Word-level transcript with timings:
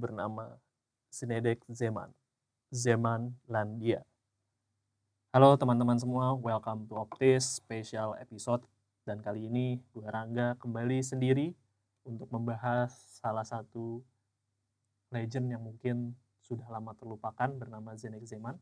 bernama 0.00 0.56
Zinedek 1.12 1.60
Zeman, 1.68 2.08
Zeman 2.72 3.36
Landia. 3.44 4.00
Halo 5.30 5.54
teman-teman 5.60 6.00
semua, 6.00 6.32
welcome 6.32 6.88
to 6.88 6.96
Optis 6.96 7.60
special 7.60 8.16
episode. 8.16 8.64
Dan 9.04 9.20
kali 9.20 9.52
ini 9.52 9.76
gue 9.92 10.08
Rangga 10.08 10.56
kembali 10.56 11.04
sendiri 11.04 11.52
untuk 12.08 12.32
membahas 12.32 12.90
salah 13.20 13.44
satu 13.44 14.00
legend 15.12 15.52
yang 15.52 15.60
mungkin 15.60 16.16
sudah 16.40 16.64
lama 16.72 16.96
terlupakan 16.96 17.52
bernama 17.52 17.92
Zenek 17.94 18.24
Zeman. 18.24 18.56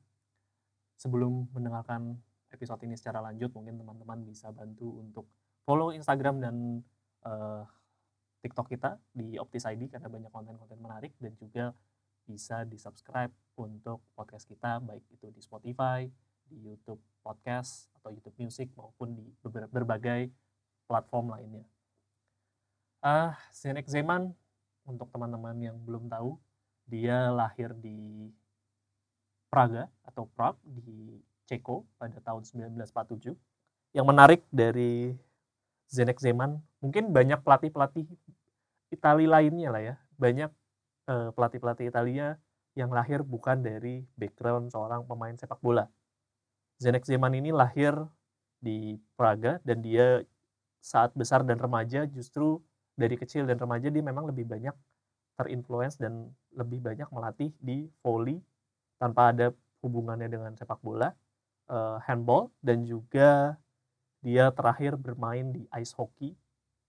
Sebelum 0.99 1.47
mendengarkan 1.55 2.19
episode 2.51 2.83
ini 2.83 2.99
secara 2.99 3.23
lanjut, 3.23 3.55
mungkin 3.55 3.79
teman-teman 3.79 4.27
bisa 4.27 4.51
bantu 4.51 4.99
untuk 4.99 5.31
follow 5.63 5.95
Instagram 5.95 6.43
dan 6.43 6.83
uh, 7.23 7.63
TikTok 8.39 8.71
kita 8.71 8.99
di 9.11 9.35
Optis 9.37 9.67
ID 9.67 9.91
karena 9.91 10.07
banyak 10.07 10.31
konten-konten 10.31 10.79
menarik 10.79 11.13
dan 11.19 11.35
juga 11.35 11.75
bisa 12.29 12.63
di-subscribe 12.63 13.33
untuk 13.57 14.05
podcast 14.13 14.45
kita 14.45 14.79
baik 14.85 15.03
itu 15.11 15.33
di 15.33 15.41
Spotify, 15.41 16.07
di 16.47 16.57
YouTube 16.61 17.01
Podcast 17.25 17.89
atau 17.99 18.13
YouTube 18.13 18.37
Music 18.39 18.69
maupun 18.77 19.17
di 19.17 19.25
berbagai 19.45 20.31
platform 20.87 21.35
lainnya. 21.35 21.65
Ah, 22.99 23.31
uh, 23.31 23.33
Zenek 23.55 23.87
Zeman 23.87 24.35
untuk 24.89 25.09
teman-teman 25.13 25.55
yang 25.61 25.77
belum 25.85 26.09
tahu 26.09 26.35
dia 26.89 27.29
lahir 27.29 27.77
di 27.77 28.29
Praga 29.49 29.89
atau 30.05 30.29
Prague 30.33 30.61
di 30.65 31.21
Ceko 31.49 31.85
pada 31.97 32.21
tahun 32.21 32.45
1947. 32.45 33.33
Yang 33.97 34.07
menarik 34.09 34.41
dari 34.53 35.17
Zenek 35.89 36.21
Zeman, 36.21 36.61
mungkin 36.85 37.11
banyak 37.17 37.41
pelatih-pelatih 37.41 38.05
Italia 38.93 39.29
lainnya 39.41 39.69
lah 39.73 39.83
ya. 39.83 39.95
Banyak 40.21 40.51
uh, 41.09 41.33
pelatih-pelatih 41.33 41.89
Italia 41.89 42.37
yang 42.77 42.93
lahir 42.93 43.25
bukan 43.25 43.65
dari 43.65 44.05
background 44.15 44.71
seorang 44.71 45.09
pemain 45.09 45.35
sepak 45.35 45.59
bola. 45.65 45.89
Zenek 46.79 47.09
Zeman 47.09 47.35
ini 47.35 47.51
lahir 47.51 47.97
di 48.61 49.01
Praga 49.19 49.59
dan 49.67 49.83
dia 49.83 50.23
saat 50.79 51.11
besar 51.17 51.43
dan 51.43 51.59
remaja 51.59 52.07
justru 52.07 52.63
dari 52.95 53.19
kecil 53.19 53.47
dan 53.47 53.59
remaja 53.59 53.91
dia 53.91 54.03
memang 54.03 54.31
lebih 54.31 54.47
banyak 54.47 54.75
terinfluence 55.39 55.99
dan 55.99 56.31
lebih 56.55 56.83
banyak 56.83 57.07
melatih 57.15 57.51
di 57.63 57.87
volley 58.03 58.43
tanpa 58.99 59.31
ada 59.31 59.55
hubungannya 59.83 60.27
dengan 60.27 60.53
sepak 60.59 60.83
bola, 60.83 61.15
uh, 61.71 62.03
handball 62.03 62.51
dan 62.59 62.83
juga 62.83 63.55
dia 64.19 64.51
terakhir 64.51 64.99
bermain 64.99 65.55
di 65.55 65.65
ice 65.79 65.95
hockey 65.95 66.35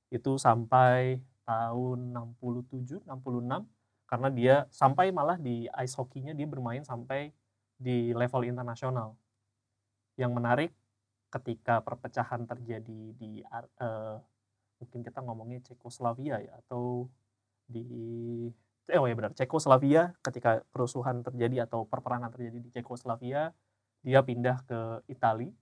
itu 0.10 0.32
sampai 0.42 1.22
tahun 1.46 2.14
67 2.14 3.06
66 3.06 3.66
karena 4.10 4.30
dia 4.34 4.56
sampai 4.74 5.14
malah 5.14 5.38
di 5.38 5.70
ice 5.70 5.96
hockey-nya 5.98 6.34
dia 6.34 6.50
bermain 6.50 6.82
sampai 6.82 7.30
di 7.78 8.10
level 8.12 8.42
internasional. 8.42 9.14
Yang 10.18 10.32
menarik 10.34 10.72
ketika 11.30 11.86
perpecahan 11.86 12.50
terjadi 12.50 13.14
di 13.14 13.46
uh, 13.46 14.18
mungkin 14.82 15.00
kita 15.06 15.22
ngomongnya 15.22 15.62
Cekoslovakia 15.62 16.42
ya 16.42 16.58
atau 16.66 17.06
di 17.70 17.86
eh, 18.90 18.98
oh 18.98 19.06
ya 19.06 19.14
benar 19.14 19.38
Cekoslovakia 19.38 20.18
ketika 20.26 20.66
kerusuhan 20.74 21.22
terjadi 21.22 21.70
atau 21.70 21.86
perperangan 21.86 22.34
terjadi 22.34 22.58
di 22.58 22.70
Cekoslovakia 22.74 23.54
dia 24.02 24.20
pindah 24.26 24.58
ke 24.66 24.80
Italia 25.06 25.54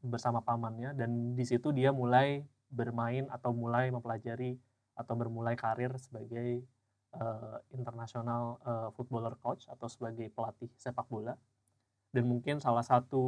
bersama 0.00 0.40
pamannya 0.40 0.96
dan 0.96 1.36
di 1.36 1.44
situ 1.44 1.70
dia 1.76 1.92
mulai 1.92 2.40
bermain 2.72 3.28
atau 3.28 3.52
mulai 3.52 3.92
mempelajari 3.92 4.56
atau 4.96 5.14
bermulai 5.14 5.54
karir 5.54 5.92
sebagai 6.00 6.64
uh, 7.16 7.60
internasional 7.76 8.56
uh, 8.64 8.88
footballer 8.96 9.36
coach 9.40 9.68
atau 9.68 9.86
sebagai 9.86 10.32
pelatih 10.32 10.72
sepak 10.80 11.04
bola 11.06 11.36
dan 12.12 12.24
mungkin 12.24 12.56
salah 12.58 12.84
satu 12.84 13.24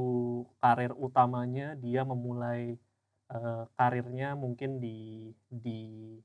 karir 0.58 0.96
utamanya 0.96 1.76
dia 1.76 2.00
memulai 2.02 2.80
uh, 3.28 3.68
karirnya 3.76 4.32
mungkin 4.32 4.80
di 4.80 5.30
di 5.52 6.16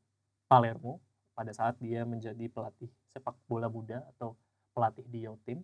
Palermo 0.48 1.04
pada 1.36 1.52
saat 1.52 1.76
dia 1.84 2.08
menjadi 2.08 2.48
pelatih 2.48 2.88
sepak 3.12 3.36
bola 3.52 3.68
muda 3.68 4.08
atau 4.16 4.40
pelatih 4.72 5.04
di 5.12 5.28
Yotim. 5.28 5.60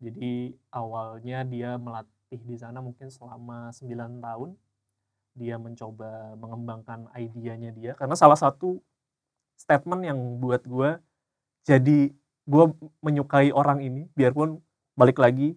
Jadi 0.00 0.54
awalnya 0.72 1.42
dia 1.44 1.76
melatih 2.28 2.44
di 2.44 2.56
sana 2.60 2.84
mungkin 2.84 3.08
selama 3.08 3.72
9 3.72 4.20
tahun. 4.20 4.50
Dia 5.32 5.56
mencoba 5.56 6.36
mengembangkan 6.36 7.08
idenya 7.16 7.72
dia. 7.72 7.92
Karena 7.96 8.12
salah 8.12 8.36
satu 8.36 8.84
statement 9.56 10.04
yang 10.04 10.18
buat 10.36 10.62
gue 10.68 11.00
jadi 11.64 12.12
gue 12.48 12.64
menyukai 13.04 13.52
orang 13.52 13.82
ini 13.82 14.08
biarpun 14.14 14.60
balik 14.94 15.18
lagi 15.20 15.56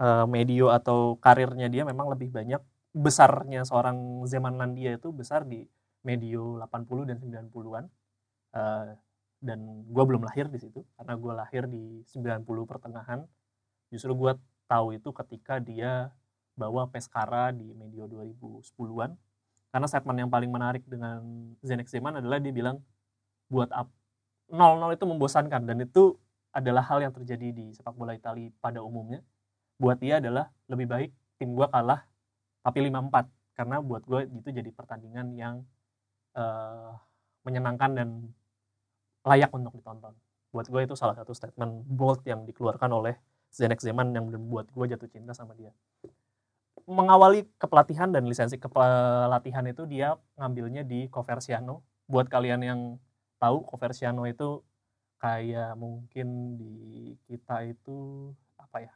uh, 0.00 0.26
medio 0.26 0.72
atau 0.72 1.20
karirnya 1.20 1.68
dia 1.68 1.84
memang 1.84 2.10
lebih 2.10 2.32
banyak 2.32 2.58
besarnya 2.94 3.62
seorang 3.68 4.24
Zeman 4.26 4.56
Landia 4.56 4.96
itu 4.96 5.12
besar 5.12 5.44
di 5.44 5.62
medio 6.02 6.56
80 6.58 7.10
dan 7.10 7.16
90-an 7.20 7.84
uh, 8.56 8.96
dan 9.44 9.58
gue 9.84 10.04
belum 10.08 10.24
lahir 10.24 10.48
di 10.48 10.58
situ 10.58 10.80
karena 10.96 11.14
gue 11.20 11.32
lahir 11.36 11.62
di 11.68 12.00
90 12.08 12.48
pertengahan. 12.64 13.20
Justru 13.92 14.16
gue 14.16 14.32
tahu 14.74 14.98
itu 14.98 15.10
ketika 15.14 15.62
dia 15.62 16.10
bawa 16.58 16.90
Pescara 16.90 17.54
di 17.54 17.70
medio 17.78 18.10
2010-an 18.10 19.14
karena 19.70 19.86
statement 19.86 20.18
yang 20.26 20.30
paling 20.30 20.50
menarik 20.50 20.82
dengan 20.86 21.22
Zenek 21.62 21.86
Zeman 21.86 22.18
adalah 22.18 22.42
dia 22.42 22.50
bilang 22.50 22.82
buat 23.50 23.70
up 23.70 23.86
0-0 24.50 24.94
itu 24.94 25.04
membosankan 25.06 25.62
dan 25.66 25.82
itu 25.82 26.18
adalah 26.54 26.82
hal 26.86 27.02
yang 27.02 27.10
terjadi 27.10 27.50
di 27.50 27.74
sepak 27.74 27.94
bola 27.98 28.14
Italia 28.14 28.50
pada 28.62 28.78
umumnya. 28.82 29.18
Buat 29.78 29.98
dia 29.98 30.22
adalah 30.22 30.50
lebih 30.70 30.86
baik 30.86 31.10
tim 31.38 31.58
gue 31.58 31.66
kalah 31.66 32.06
tapi 32.62 32.86
5-4 32.86 33.58
karena 33.58 33.76
buat 33.82 34.02
gue 34.06 34.30
itu 34.30 34.50
jadi 34.54 34.70
pertandingan 34.70 35.34
yang 35.34 35.54
uh, 36.38 36.94
menyenangkan 37.42 37.90
dan 37.98 38.08
layak 39.26 39.50
untuk 39.50 39.74
ditonton. 39.74 40.14
Buat 40.54 40.70
gue 40.70 40.80
itu 40.86 40.94
salah 40.94 41.18
satu 41.18 41.34
statement 41.34 41.82
bold 41.90 42.22
yang 42.22 42.46
dikeluarkan 42.46 42.90
oleh 42.94 43.18
Zenek 43.54 43.78
Zeman 43.78 44.10
yang 44.10 44.26
membuat 44.26 44.66
gue 44.74 44.84
jatuh 44.90 45.06
cinta 45.06 45.30
sama 45.30 45.54
dia. 45.54 45.70
Mengawali 46.84 47.46
kepelatihan 47.56 48.10
dan 48.10 48.26
lisensi 48.26 48.58
kepelatihan 48.58 49.64
itu 49.70 49.86
dia 49.86 50.18
ngambilnya 50.36 50.82
di 50.82 51.06
Coversiano. 51.08 51.86
Buat 52.10 52.28
kalian 52.28 52.60
yang 52.66 52.80
tahu 53.38 53.62
Coversiano 53.64 54.26
itu 54.26 54.60
kayak 55.22 55.78
mungkin 55.78 56.58
di 56.60 56.74
kita 57.24 57.64
itu 57.64 58.28
apa 58.60 58.84
ya 58.84 58.92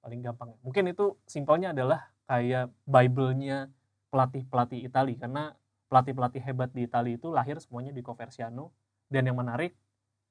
paling 0.00 0.24
gampang 0.24 0.56
mungkin 0.64 0.88
itu 0.88 1.18
simpelnya 1.28 1.76
adalah 1.76 2.08
kayak 2.24 2.72
Bible-nya 2.88 3.68
pelatih-pelatih 4.08 4.80
Italia 4.88 5.16
karena 5.20 5.44
pelatih-pelatih 5.92 6.40
hebat 6.40 6.72
di 6.72 6.88
Italia 6.88 7.20
itu 7.20 7.28
lahir 7.28 7.60
semuanya 7.60 7.92
di 7.92 8.00
Coversiano 8.00 8.72
dan 9.06 9.22
yang 9.30 9.38
menarik, 9.38 9.74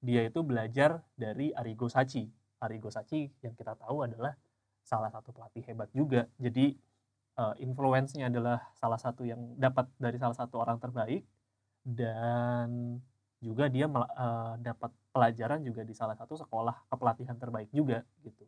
dia 0.03 0.27
itu 0.27 0.43
belajar 0.43 0.99
dari 1.15 1.55
Arrigo 1.55 1.87
Sacchi. 1.87 2.27
Arrigo 2.65 2.89
Sacchi 2.89 3.29
yang 3.45 3.53
kita 3.53 3.77
tahu 3.77 4.03
adalah 4.05 4.33
salah 4.85 5.09
satu 5.09 5.33
pelatih 5.33 5.63
hebat 5.69 5.89
juga. 5.93 6.29
Jadi 6.37 6.75
uh, 7.37 7.55
influence-nya 7.61 8.29
adalah 8.29 8.61
salah 8.77 8.99
satu 8.99 9.25
yang 9.25 9.57
dapat 9.57 9.89
dari 9.97 10.17
salah 10.17 10.37
satu 10.37 10.61
orang 10.61 10.77
terbaik 10.81 11.25
dan 11.85 12.97
juga 13.39 13.69
dia 13.69 13.85
uh, 13.85 14.57
dapat 14.57 14.89
pelajaran 15.13 15.61
juga 15.61 15.85
di 15.85 15.93
salah 15.93 16.17
satu 16.17 16.33
sekolah 16.33 16.89
kepelatihan 16.89 17.37
terbaik 17.37 17.69
juga 17.69 18.01
gitu. 18.25 18.45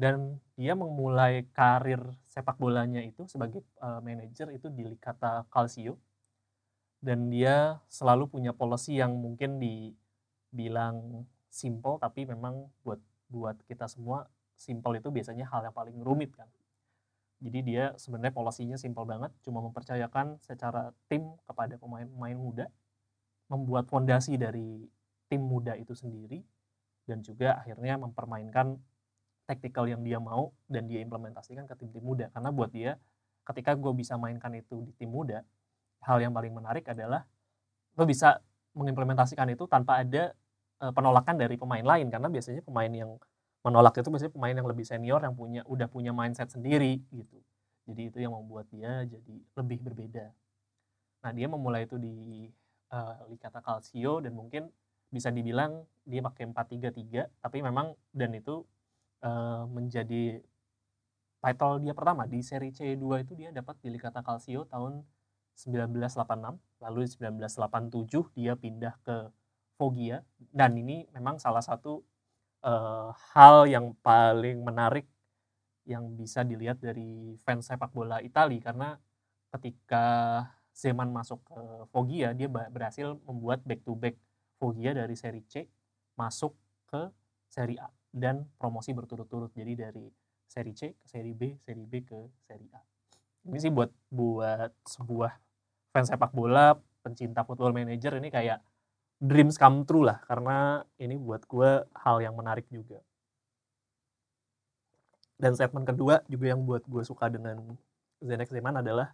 Dan 0.00 0.40
dia 0.56 0.72
memulai 0.72 1.44
karir 1.52 2.00
sepak 2.24 2.56
bolanya 2.56 3.04
itu 3.04 3.28
sebagai 3.28 3.60
uh, 3.84 4.00
manajer 4.00 4.48
itu 4.52 4.72
di 4.72 4.88
Licata 4.88 5.44
Calcio 5.52 6.00
dan 7.00 7.32
dia 7.32 7.80
selalu 7.88 8.28
punya 8.28 8.52
policy 8.52 9.00
yang 9.00 9.16
mungkin 9.16 9.56
dibilang 9.56 11.24
simple 11.48 11.96
tapi 11.98 12.28
memang 12.28 12.68
buat 12.84 13.00
buat 13.30 13.56
kita 13.64 13.86
semua 13.86 14.26
simple 14.58 15.00
itu 15.00 15.08
biasanya 15.08 15.48
hal 15.48 15.64
yang 15.64 15.74
paling 15.74 15.96
rumit 16.02 16.34
kan. 16.36 16.50
Jadi 17.40 17.58
dia 17.64 17.96
sebenarnya 17.96 18.36
polisinya 18.36 18.76
simple 18.76 19.08
banget, 19.08 19.32
cuma 19.40 19.64
mempercayakan 19.64 20.36
secara 20.44 20.92
tim 21.08 21.24
kepada 21.48 21.80
pemain-pemain 21.80 22.36
muda, 22.36 22.66
membuat 23.48 23.88
fondasi 23.88 24.36
dari 24.36 24.84
tim 25.32 25.40
muda 25.40 25.72
itu 25.80 25.96
sendiri, 25.96 26.44
dan 27.08 27.24
juga 27.24 27.56
akhirnya 27.56 27.96
mempermainkan 27.96 28.76
taktikal 29.48 29.88
yang 29.88 30.04
dia 30.04 30.20
mau 30.20 30.52
dan 30.68 30.84
dia 30.84 31.00
implementasikan 31.00 31.64
ke 31.64 31.74
tim-tim 31.80 32.04
muda. 32.04 32.28
Karena 32.28 32.52
buat 32.52 32.68
dia, 32.70 33.00
ketika 33.48 33.72
gue 33.72 33.92
bisa 33.96 34.20
mainkan 34.20 34.52
itu 34.52 34.84
di 34.84 34.92
tim 35.00 35.08
muda, 35.08 35.40
hal 36.04 36.20
yang 36.20 36.36
paling 36.36 36.52
menarik 36.52 36.84
adalah 36.92 37.24
lo 37.96 38.04
bisa 38.04 38.38
mengimplementasikan 38.76 39.48
itu 39.50 39.64
tanpa 39.66 40.04
ada 40.04 40.36
penolakan 40.80 41.36
dari 41.36 41.60
pemain 41.60 41.84
lain 41.84 42.08
karena 42.08 42.32
biasanya 42.32 42.64
pemain 42.64 42.88
yang 42.88 43.20
menolak 43.60 44.00
itu 44.00 44.08
biasanya 44.08 44.32
pemain 44.32 44.56
yang 44.56 44.68
lebih 44.68 44.88
senior 44.88 45.20
yang 45.20 45.36
punya 45.36 45.60
udah 45.68 45.88
punya 45.92 46.16
mindset 46.16 46.48
sendiri 46.48 47.04
gitu. 47.12 47.38
Jadi 47.84 48.02
itu 48.08 48.18
yang 48.24 48.32
membuat 48.32 48.70
dia 48.72 49.04
jadi 49.04 49.34
lebih 49.60 49.78
berbeda. 49.84 50.32
Nah, 51.20 51.30
dia 51.36 51.46
memulai 51.52 51.84
itu 51.84 52.00
di 52.00 52.48
uh, 52.94 53.28
Licata 53.28 53.60
Calcio 53.60 54.24
dan 54.24 54.32
mungkin 54.32 54.72
bisa 55.10 55.28
dibilang 55.28 55.84
dia 56.06 56.22
pakai 56.22 56.46
4-3-3 56.54 57.42
tapi 57.42 57.58
memang 57.66 57.98
dan 58.14 58.30
itu 58.30 58.62
uh, 59.26 59.66
menjadi 59.66 60.38
title 61.42 61.82
dia 61.82 61.94
pertama 61.98 62.30
di 62.30 62.38
seri 62.46 62.70
C2 62.70 63.26
itu 63.26 63.32
dia 63.34 63.50
dapat 63.50 63.74
di 63.82 63.90
Liga 63.90 64.14
Calcio 64.14 64.70
tahun 64.70 65.02
1986 65.58 66.62
lalu 66.78 67.00
1987 67.10 68.38
dia 68.38 68.54
pindah 68.54 68.94
ke 69.02 69.16
Foggia 69.80 70.20
dan 70.52 70.76
ini 70.76 71.08
memang 71.16 71.40
salah 71.40 71.64
satu 71.64 72.04
uh, 72.68 73.16
hal 73.32 73.64
yang 73.64 73.96
paling 74.04 74.60
menarik 74.60 75.08
yang 75.88 76.04
bisa 76.12 76.44
dilihat 76.44 76.76
dari 76.84 77.40
fans 77.40 77.64
sepak 77.64 77.88
bola 77.88 78.20
Italia 78.20 78.60
karena 78.60 78.88
ketika 79.56 80.04
Zeman 80.76 81.08
masuk 81.10 81.40
ke 81.48 81.60
Foggia 81.88 82.36
dia 82.36 82.46
berhasil 82.52 83.16
membuat 83.24 83.64
back 83.64 83.80
to 83.88 83.96
back 83.96 84.20
Foggia 84.60 84.92
dari 84.92 85.16
seri 85.16 85.40
C 85.48 85.64
masuk 86.20 86.52
ke 86.84 87.08
seri 87.48 87.80
A. 87.80 87.88
Dan 88.10 88.44
promosi 88.60 88.92
berturut-turut. 88.92 89.54
Jadi 89.56 89.72
dari 89.72 90.06
seri 90.44 90.76
C 90.76 90.92
ke 90.92 91.06
seri 91.08 91.32
B, 91.32 91.56
seri 91.62 91.88
B 91.88 92.04
ke 92.04 92.28
seri 92.44 92.68
A. 92.76 92.80
Ini 93.48 93.56
sih 93.56 93.72
buat 93.72 93.88
buat 94.12 94.70
sebuah 94.84 95.32
fans 95.96 96.12
sepak 96.12 96.36
bola, 96.36 96.76
pencinta 97.00 97.40
football 97.42 97.72
manager 97.72 98.20
ini 98.20 98.28
kayak 98.28 98.60
dreams 99.20 99.60
come 99.60 99.84
true 99.84 100.08
lah 100.08 100.24
karena 100.24 100.80
ini 100.96 101.20
buat 101.20 101.44
gue 101.44 101.84
hal 101.92 102.16
yang 102.24 102.32
menarik 102.32 102.64
juga. 102.72 103.04
Dan 105.36 105.52
statement 105.56 105.88
kedua 105.88 106.24
juga 106.28 106.52
yang 106.52 106.64
buat 106.64 106.84
gue 106.84 107.04
suka 107.04 107.28
dengan 107.28 107.76
Zenek 108.20 108.48
Zeman 108.52 108.76
adalah 108.80 109.12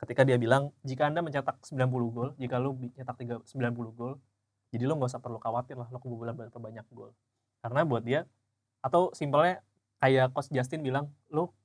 ketika 0.00 0.24
dia 0.24 0.36
bilang 0.36 0.72
jika 0.84 1.08
anda 1.08 1.24
mencetak 1.24 1.60
90 1.64 1.88
gol, 2.12 2.28
jika 2.36 2.56
lu 2.60 2.76
mencetak 2.76 3.16
90 3.16 3.96
gol, 3.96 4.20
jadi 4.72 4.84
lo 4.84 5.00
nggak 5.00 5.12
usah 5.12 5.20
perlu 5.20 5.40
khawatir 5.40 5.76
lah 5.76 5.88
lo 5.88 6.00
kebobolan 6.00 6.36
berapa 6.36 6.56
banyak 6.56 6.84
gol. 6.92 7.12
Karena 7.64 7.84
buat 7.84 8.04
dia 8.04 8.28
atau 8.84 9.12
simpelnya 9.16 9.64
kayak 10.00 10.36
coach 10.36 10.52
Justin 10.52 10.84
bilang 10.84 11.08
lo 11.32 11.56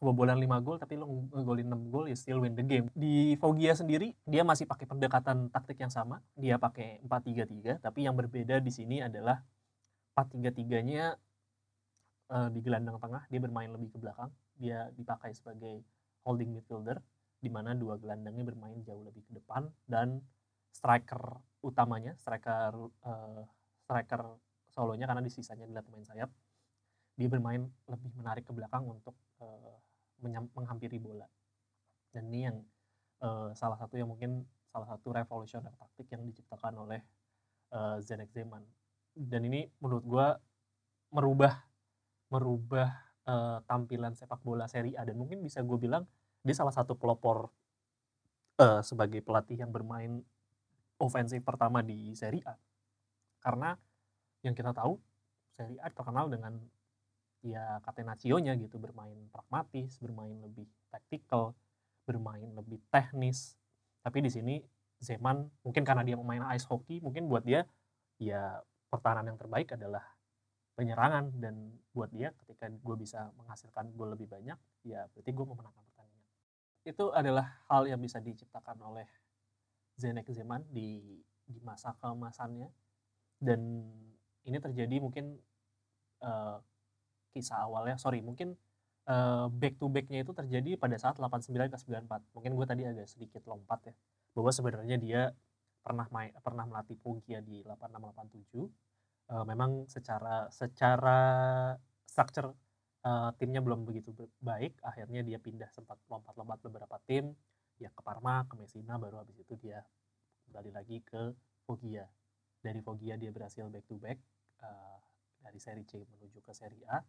kebobolan 0.00 0.40
5 0.40 0.64
gol 0.64 0.80
tapi 0.80 0.96
lo 0.96 1.04
ngegolin 1.06 1.68
6 1.68 1.92
gol 1.92 2.08
ya 2.08 2.16
still 2.16 2.40
win 2.40 2.56
the 2.56 2.64
game. 2.64 2.88
Di 2.96 3.36
Foggia 3.36 3.76
sendiri 3.76 4.16
dia 4.24 4.42
masih 4.42 4.64
pakai 4.64 4.88
pendekatan 4.88 5.52
taktik 5.52 5.76
yang 5.76 5.92
sama, 5.92 6.24
dia 6.34 6.56
pakai 6.56 7.04
4-3-3 7.04 7.84
tapi 7.84 8.08
yang 8.08 8.16
berbeda 8.16 8.58
di 8.64 8.72
sini 8.72 9.04
adalah 9.04 9.44
4-3-3-nya 10.16 11.14
uh, 12.30 12.48
di 12.48 12.60
gelandang 12.64 12.96
tengah 12.96 13.26
dia 13.28 13.40
bermain 13.42 13.68
lebih 13.68 13.92
ke 13.92 13.98
belakang 13.98 14.30
dia 14.56 14.88
dipakai 14.94 15.34
sebagai 15.34 15.82
holding 16.24 16.54
midfielder 16.54 17.02
di 17.40 17.48
mana 17.48 17.72
dua 17.72 17.96
gelandangnya 17.96 18.44
bermain 18.44 18.78
jauh 18.84 19.00
lebih 19.00 19.24
ke 19.24 19.32
depan 19.32 19.68
dan 19.88 20.20
striker 20.70 21.40
utamanya 21.64 22.14
striker 22.20 22.72
uh, 23.04 23.42
striker 23.84 24.38
solonya 24.70 25.08
karena 25.08 25.24
di 25.24 25.32
sisanya 25.32 25.66
adalah 25.66 25.82
pemain 25.82 26.06
sayap 26.06 26.30
dia 27.16 27.28
bermain 27.28 27.68
lebih 27.88 28.12
menarik 28.16 28.44
ke 28.46 28.52
belakang 28.52 28.86
untuk 28.86 29.16
uh, 29.40 29.76
menghampiri 30.22 31.00
bola. 31.00 31.26
Dan 32.10 32.28
ini 32.32 32.40
yang 32.46 32.56
uh, 33.24 33.50
salah 33.56 33.78
satu 33.78 33.96
yang 33.96 34.10
mungkin 34.10 34.44
salah 34.70 34.86
satu 34.86 35.10
revolusioner 35.10 35.74
taktik 35.74 36.10
yang 36.14 36.22
diciptakan 36.22 36.78
oleh 36.86 37.00
uh, 37.74 37.98
Zenek 37.98 38.30
Zeman 38.30 38.62
dan 39.14 39.42
ini 39.46 39.66
menurut 39.82 40.04
gue 40.06 40.26
merubah 41.10 41.54
merubah 42.30 42.88
uh, 43.26 43.58
tampilan 43.66 44.14
sepak 44.14 44.38
bola 44.40 44.70
Serie 44.70 44.94
A. 44.94 45.02
Dan 45.02 45.18
mungkin 45.18 45.42
bisa 45.42 45.60
gue 45.60 45.78
bilang 45.78 46.06
dia 46.46 46.54
salah 46.54 46.72
satu 46.72 46.94
pelopor 46.94 47.50
uh, 48.62 48.80
sebagai 48.80 49.20
pelatih 49.20 49.58
yang 49.58 49.74
bermain 49.74 50.22
ofensif 51.02 51.42
pertama 51.42 51.82
di 51.82 52.14
Serie 52.14 52.44
A. 52.46 52.54
Karena 53.42 53.74
yang 54.46 54.54
kita 54.54 54.70
tahu 54.70 54.94
Serie 55.58 55.80
A 55.82 55.90
terkenal 55.90 56.30
dengan 56.30 56.54
ya 57.40 57.80
Catenaccio-nya 57.84 58.56
gitu 58.60 58.76
bermain 58.76 59.16
pragmatis, 59.32 59.96
bermain 60.00 60.36
lebih 60.44 60.68
taktikal, 60.92 61.56
bermain 62.04 62.48
lebih 62.52 62.80
teknis. 62.92 63.56
Tapi 64.04 64.24
di 64.24 64.30
sini 64.32 64.54
Zeman 65.00 65.48
mungkin 65.64 65.80
karena 65.80 66.04
dia 66.04 66.16
memain 66.20 66.44
ice 66.52 66.68
hockey, 66.68 67.00
mungkin 67.00 67.24
buat 67.24 67.40
dia 67.40 67.64
ya 68.20 68.60
pertahanan 68.92 69.32
yang 69.32 69.38
terbaik 69.40 69.72
adalah 69.72 70.04
penyerangan. 70.76 71.32
Dan 71.40 71.80
buat 71.96 72.12
dia 72.12 72.36
ketika 72.44 72.68
gue 72.68 72.96
bisa 73.00 73.32
menghasilkan 73.40 73.92
gol 73.96 74.12
lebih 74.12 74.28
banyak 74.28 74.56
ya 74.84 75.08
berarti 75.12 75.30
gue 75.32 75.46
memenangkan 75.48 75.84
pertandingan. 75.92 76.28
Itu 76.84 77.04
adalah 77.16 77.64
hal 77.72 77.88
yang 77.88 78.00
bisa 78.00 78.20
diciptakan 78.20 78.76
oleh 78.84 79.08
Zenek 79.96 80.28
Zeman 80.32 80.64
di 80.68 81.20
di 81.48 81.58
masa 81.64 81.96
keemasannya. 81.96 82.68
Dan 83.40 83.88
ini 84.44 84.60
terjadi 84.60 85.00
mungkin 85.00 85.40
uh, 86.20 86.60
kisah 87.32 87.66
awalnya. 87.66 87.96
Sorry 87.96 88.20
mungkin 88.20 88.54
uh, 89.08 89.46
back 89.50 89.78
to 89.80 89.86
backnya 89.90 90.22
itu 90.22 90.32
terjadi 90.34 90.76
pada 90.76 90.96
saat 91.00 91.16
89 91.16 91.50
ke 91.50 91.78
94 91.78 92.34
mungkin 92.36 92.50
gue 92.54 92.66
tadi 92.66 92.82
agak 92.86 93.06
sedikit 93.10 93.42
lompat 93.48 93.90
ya 93.90 93.94
bahwa 94.36 94.50
sebenarnya 94.54 94.96
dia 95.00 95.22
pernah 95.80 96.06
main 96.12 96.30
pernah 96.44 96.68
melatih 96.68 96.98
Puggia 97.00 97.40
di 97.40 97.64
8687 97.64 98.68
uh, 99.32 99.44
memang 99.48 99.88
secara 99.88 100.46
secara 100.52 101.18
structure 102.04 102.52
uh, 103.06 103.30
timnya 103.38 103.62
belum 103.62 103.86
begitu 103.86 104.12
baik. 104.42 104.76
Akhirnya 104.84 105.22
dia 105.24 105.38
pindah 105.38 105.70
sempat 105.72 105.96
lompat-lompat 106.10 106.58
beberapa 106.66 106.96
tim. 107.06 107.32
Ya 107.80 107.88
ke 107.88 108.02
Parma 108.04 108.44
ke 108.44 108.60
Messina 108.60 109.00
baru 109.00 109.24
habis 109.24 109.40
itu 109.40 109.56
dia 109.56 109.80
kembali 110.48 110.70
lagi 110.74 111.00
ke 111.00 111.32
Foggia. 111.64 112.04
Dari 112.60 112.84
Foggia 112.84 113.16
dia 113.16 113.32
berhasil 113.32 113.64
back 113.72 113.86
to 113.88 113.96
back 113.96 114.18
uh, 114.60 115.00
dari 115.40 115.56
seri 115.56 115.86
C 115.88 116.04
menuju 116.04 116.44
ke 116.44 116.52
seri 116.52 116.76
A 116.92 117.00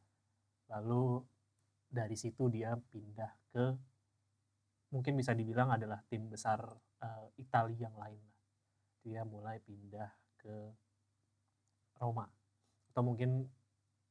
lalu 0.71 1.19
dari 1.91 2.15
situ 2.15 2.47
dia 2.47 2.73
pindah 2.79 3.31
ke 3.51 3.65
mungkin 4.91 5.19
bisa 5.19 5.35
dibilang 5.35 5.75
adalah 5.75 5.99
tim 6.07 6.31
besar 6.31 6.63
uh, 7.03 7.27
Italia 7.35 7.87
yang 7.87 7.95
lain 7.99 8.23
dia 9.03 9.21
mulai 9.27 9.59
pindah 9.59 10.09
ke 10.39 10.55
Roma 11.99 12.27
atau 12.91 13.03
mungkin 13.03 13.47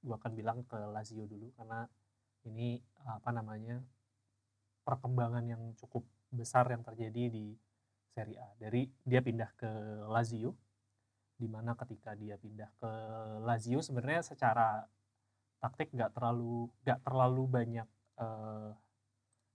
gue 0.00 0.14
akan 0.16 0.32
bilang 0.32 0.64
ke 0.64 0.76
Lazio 0.92 1.28
dulu 1.28 1.52
karena 1.56 1.84
ini 2.48 2.80
apa 3.04 3.30
namanya 3.32 3.80
perkembangan 4.84 5.44
yang 5.44 5.62
cukup 5.76 6.04
besar 6.32 6.70
yang 6.72 6.80
terjadi 6.80 7.28
di 7.28 7.52
Serie 8.10 8.40
A. 8.40 8.48
Dari 8.58 8.88
dia 9.06 9.20
pindah 9.22 9.50
ke 9.54 9.70
Lazio, 10.10 10.56
di 11.36 11.46
mana 11.46 11.76
ketika 11.78 12.16
dia 12.18 12.34
pindah 12.40 12.70
ke 12.80 12.92
Lazio 13.46 13.80
sebenarnya 13.84 14.24
secara 14.24 14.82
taktik 15.60 15.92
nggak 15.92 16.16
terlalu 16.16 16.66
nggak 16.82 17.00
terlalu 17.04 17.42
banyak 17.46 17.88
eh, 18.20 18.70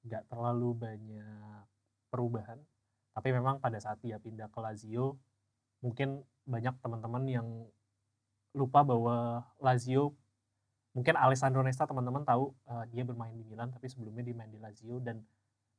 nggak 0.06 0.24
uh, 0.24 0.28
terlalu 0.30 0.70
banyak 0.78 1.66
perubahan. 2.14 2.60
Tapi 3.16 3.30
memang 3.32 3.58
pada 3.60 3.80
saat 3.82 3.98
dia 4.04 4.22
pindah 4.22 4.52
ke 4.52 4.60
Lazio, 4.60 5.18
mungkin 5.82 6.22
banyak 6.46 6.76
teman-teman 6.84 7.24
yang 7.26 7.48
lupa 8.56 8.86
bahwa 8.88 9.44
Lazio 9.60 10.16
mungkin 10.96 11.20
Alessandro 11.20 11.60
Nesta 11.60 11.84
teman-teman 11.84 12.24
tahu 12.24 12.56
uh, 12.72 12.88
dia 12.88 13.04
bermain 13.04 13.36
di 13.36 13.44
Milan 13.44 13.68
tapi 13.68 13.92
sebelumnya 13.92 14.24
dia 14.24 14.32
main 14.32 14.48
di 14.48 14.56
Lazio 14.64 15.04
dan 15.04 15.20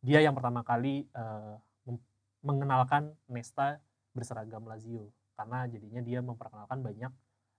dia 0.04 0.20
yang 0.20 0.36
pertama 0.36 0.60
kali 0.60 1.08
uh, 1.16 1.56
mengenalkan 2.44 3.16
Nesta 3.32 3.80
berseragam 4.12 4.68
Lazio 4.68 5.08
karena 5.40 5.64
jadinya 5.72 6.04
dia 6.04 6.20
memperkenalkan 6.20 6.84
banyak 6.84 7.08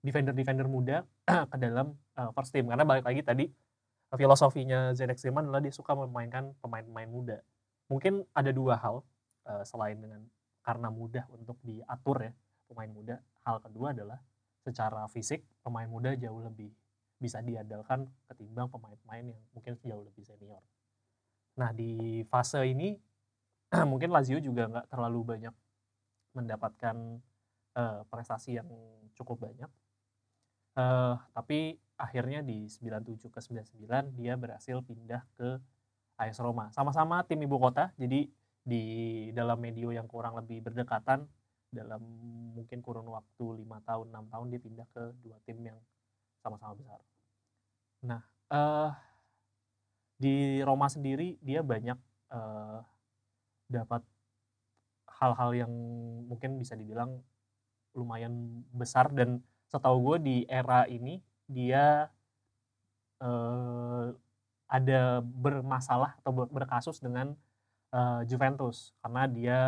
defender-defender 0.01 0.67
muda 0.69 1.03
ke 1.51 1.57
dalam 1.57 1.93
uh, 2.17 2.29
first 2.33 2.53
team 2.53 2.69
karena 2.69 2.85
balik 2.85 3.05
lagi 3.05 3.21
tadi 3.25 3.45
filosofinya 4.15 4.95
Zenek 4.95 5.19
Zeman 5.19 5.49
adalah 5.49 5.59
dia 5.59 5.73
suka 5.73 5.91
memainkan 5.97 6.55
pemain-pemain 6.63 7.09
muda 7.09 7.37
mungkin 7.91 8.23
ada 8.31 8.51
dua 8.55 8.79
hal 8.79 9.03
uh, 9.47 9.63
selain 9.67 9.99
dengan 9.99 10.23
karena 10.63 10.87
mudah 10.91 11.25
untuk 11.31 11.59
diatur 11.63 12.23
ya 12.23 12.31
pemain 12.67 12.91
muda 12.91 13.15
hal 13.47 13.63
kedua 13.63 13.95
adalah 13.95 14.19
secara 14.67 15.07
fisik 15.07 15.43
pemain 15.63 15.87
muda 15.87 16.11
jauh 16.19 16.43
lebih 16.43 16.71
bisa 17.17 17.41
diandalkan 17.41 18.05
ketimbang 18.29 18.69
pemain-pemain 18.69 19.33
yang 19.33 19.41
mungkin 19.55 19.73
jauh 19.81 20.05
lebih 20.05 20.21
senior. 20.21 20.61
Nah 21.57 21.73
di 21.73 22.21
fase 22.29 22.61
ini 22.67 22.93
mungkin 23.91 24.13
Lazio 24.13 24.37
juga 24.37 24.69
nggak 24.69 24.87
terlalu 24.93 25.19
banyak 25.25 25.55
mendapatkan 26.37 26.95
uh, 27.73 28.05
prestasi 28.11 28.61
yang 28.61 28.69
cukup 29.17 29.49
banyak. 29.49 29.69
Uh, 30.77 31.17
tapi 31.34 31.81
akhirnya 31.98 32.46
di 32.46 32.69
97 32.69 33.34
ke 33.34 33.39
99 33.41 34.13
dia 34.13 34.38
berhasil 34.38 34.77
pindah 34.86 35.25
ke 35.34 35.57
AS 36.22 36.38
Roma. 36.38 36.69
Sama-sama 36.69 37.25
tim 37.25 37.41
ibu 37.41 37.57
kota, 37.57 37.89
jadi 37.98 38.29
di 38.62 38.84
dalam 39.34 39.57
medio 39.57 39.89
yang 39.89 40.05
kurang 40.05 40.38
lebih 40.38 40.62
berdekatan 40.62 41.25
dalam 41.72 42.03
mungkin 42.53 42.79
kurun 42.84 43.07
waktu 43.10 43.63
lima 43.63 43.79
tahun 43.84 44.12
enam 44.12 44.25
tahun 44.27 44.48
dia 44.51 44.62
pindah 44.62 44.88
ke 44.91 45.03
dua 45.24 45.38
tim 45.48 45.57
yang 45.63 45.79
sama-sama 46.43 46.75
besar. 46.75 47.00
Nah 48.03 48.22
uh, 48.51 48.91
di 50.19 50.60
Roma 50.62 50.91
sendiri 50.91 51.39
dia 51.39 51.63
banyak 51.63 51.96
uh, 52.31 52.79
dapat 53.72 54.03
hal-hal 55.17 55.51
yang 55.55 55.74
mungkin 56.27 56.60
bisa 56.60 56.75
dibilang 56.75 57.24
lumayan 57.98 58.63
besar 58.75 59.10
dan 59.15 59.41
setahu 59.67 59.97
gue 60.13 60.17
di 60.24 60.38
era 60.47 60.88
ini 60.88 61.19
dia 61.47 62.12
uh, 63.24 64.12
ada 64.67 65.24
bermasalah 65.24 66.19
atau 66.19 66.31
berkasus 66.51 67.00
dengan 67.00 67.33
uh, 67.95 68.21
Juventus. 68.27 68.91
Karena 69.00 69.24
dia 69.27 69.59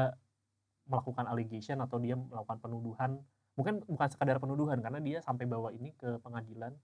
melakukan 0.90 1.26
allegation 1.30 1.80
atau 1.80 1.98
dia 2.04 2.20
melakukan 2.20 2.60
penuduhan. 2.60 3.12
Mungkin 3.56 3.84
bukan 3.88 4.10
sekadar 4.12 4.40
penuduhan 4.40 4.80
karena 4.80 5.00
dia 5.00 5.20
sampai 5.24 5.48
bawa 5.48 5.72
ini 5.72 5.96
ke 5.96 6.20
pengadilan. 6.20 6.76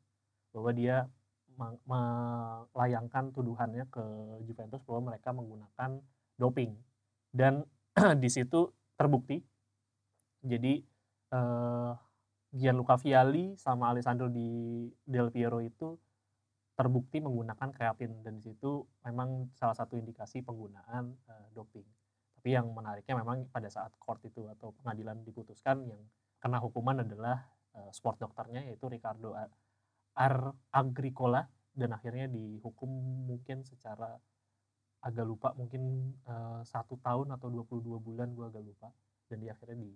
Bahwa 0.56 0.72
dia 0.72 1.12
melayangkan 1.88 3.32
tuduhannya 3.32 3.88
ke 3.88 4.04
Juventus 4.48 4.84
bahwa 4.88 5.12
mereka 5.12 5.36
menggunakan 5.36 6.00
doping. 6.40 6.72
Dan 7.36 7.68
di 8.24 8.30
situ 8.32 8.72
terbukti. 8.96 9.44
Jadi 10.46 10.80
uh, 11.36 11.92
Gianluca 12.56 12.96
Vialli 12.96 13.60
sama 13.60 13.92
Alessandro 13.92 14.32
di 14.32 14.88
Del 15.04 15.28
Piero 15.28 15.60
itu 15.60 16.00
terbukti 16.76 17.20
menggunakan 17.20 17.72
kreatin 17.76 18.24
dan 18.24 18.40
di 18.40 18.52
situ 18.52 18.80
memang 19.04 19.52
salah 19.56 19.76
satu 19.76 20.00
indikasi 20.00 20.40
penggunaan 20.40 21.12
uh, 21.28 21.48
doping. 21.52 21.84
Tapi 22.40 22.56
yang 22.56 22.72
menariknya 22.72 23.20
memang 23.20 23.52
pada 23.52 23.68
saat 23.68 23.92
court 24.00 24.24
itu 24.24 24.48
atau 24.48 24.72
pengadilan 24.80 25.20
diputuskan 25.28 25.84
yang 25.84 26.00
kena 26.40 26.64
hukuman 26.64 27.04
adalah 27.04 27.44
uh, 27.76 27.92
sport 27.92 28.24
dokternya 28.24 28.64
yaitu 28.72 28.88
Ricardo 28.88 29.36
Ar 30.16 30.56
Agricola 30.72 31.44
dan 31.76 31.92
akhirnya 31.92 32.32
dihukum 32.32 32.88
mungkin 33.28 33.68
secara 33.68 34.16
agak 35.04 35.28
lupa 35.28 35.52
mungkin 35.60 36.16
uh, 36.24 36.64
satu 36.64 36.96
tahun 37.04 37.36
atau 37.36 37.52
22 37.52 38.00
bulan 38.00 38.32
gue 38.32 38.48
agak 38.48 38.64
lupa 38.64 38.96
dan 39.28 39.44
dia 39.44 39.52
akhirnya 39.52 39.84
di. 39.84 39.92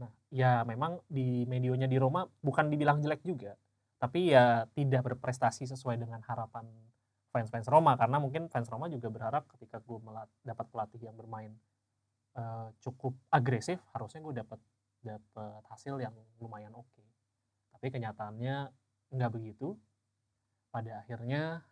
Nah 0.00 0.10
ya 0.30 0.66
memang 0.66 0.98
di 1.06 1.46
medionya 1.46 1.86
di 1.86 1.98
Roma 1.98 2.26
bukan 2.42 2.70
dibilang 2.70 2.98
jelek 3.02 3.22
juga 3.22 3.54
tapi 4.04 4.36
ya 4.36 4.68
tidak 4.76 5.00
berprestasi 5.00 5.64
sesuai 5.64 5.96
dengan 5.96 6.20
harapan 6.28 6.68
fans-fans 7.32 7.64
Roma 7.72 7.96
karena 7.96 8.20
mungkin 8.20 8.52
fans 8.52 8.68
Roma 8.68 8.92
juga 8.92 9.08
berharap 9.08 9.48
ketika 9.56 9.80
gue 9.80 9.96
dapat 10.44 10.66
pelatih 10.68 11.08
yang 11.08 11.16
bermain 11.16 11.56
uh, 12.36 12.68
cukup 12.84 13.16
agresif 13.32 13.80
harusnya 13.96 14.20
gue 14.20 14.34
dapat 14.44 14.60
dapat 15.00 15.62
hasil 15.72 15.96
yang 16.04 16.12
lumayan 16.36 16.76
oke 16.76 16.84
okay. 16.92 17.08
tapi 17.72 17.96
kenyataannya 17.96 18.68
nggak 19.08 19.32
begitu 19.32 19.72
pada 20.68 21.00
akhirnya 21.00 21.64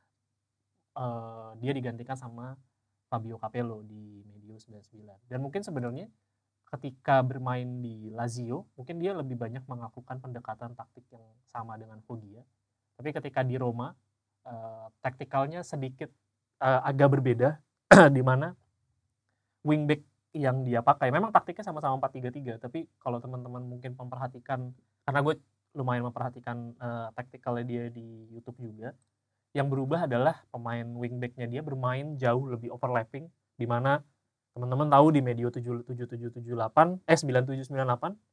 uh, 0.97 1.53
dia 1.61 1.77
digantikan 1.77 2.17
sama 2.17 2.57
Fabio 3.13 3.37
Capello 3.37 3.85
di 3.85 4.25
Medio 4.25 4.57
99 4.57 5.29
dan 5.29 5.39
mungkin 5.45 5.61
sebenarnya 5.61 6.09
ketika 6.73 7.21
bermain 7.21 7.85
di 7.85 8.09
Lazio 8.13 8.65
mungkin 8.75 8.97
dia 8.97 9.13
lebih 9.13 9.37
banyak 9.37 9.65
melakukan 9.69 10.19
pendekatan 10.19 10.73
taktik 10.73 11.05
yang 11.13 11.25
sama 11.53 11.77
dengan 11.77 12.01
Foggia. 12.09 12.41
Tapi 12.97 13.13
ketika 13.13 13.45
di 13.45 13.61
Roma 13.61 13.93
uh, 14.49 14.87
taktikalnya 15.05 15.61
sedikit 15.61 16.09
uh, 16.65 16.81
agak 16.87 17.19
berbeda 17.19 17.61
di 18.17 18.23
mana 18.25 18.57
wingback 19.63 20.03
yang 20.33 20.65
dia 20.65 20.81
pakai 20.81 21.13
memang 21.13 21.29
taktiknya 21.29 21.69
sama-sama 21.69 22.01
4-3-3 22.09 22.57
tapi 22.57 22.89
kalau 23.05 23.21
teman-teman 23.21 23.61
mungkin 23.69 23.93
memperhatikan 23.93 24.73
karena 25.05 25.21
gue 25.21 25.35
lumayan 25.77 26.09
memperhatikan 26.09 26.73
uh, 26.81 27.13
taktikalnya 27.13 27.65
dia 27.69 27.85
di 27.93 28.33
YouTube 28.33 28.57
juga 28.65 28.97
yang 29.53 29.69
berubah 29.69 30.09
adalah 30.09 30.41
pemain 30.49 30.89
wingbacknya 30.97 31.45
dia 31.53 31.61
bermain 31.61 32.17
jauh 32.17 32.49
lebih 32.49 32.73
overlapping 32.73 33.29
di 33.61 33.67
mana 33.69 34.01
teman-teman 34.53 34.89
tahu 34.93 35.07
di 35.17 35.21
medio 35.25 35.49
7778 35.49 37.09
eh 37.09 37.17
9798 37.17 38.33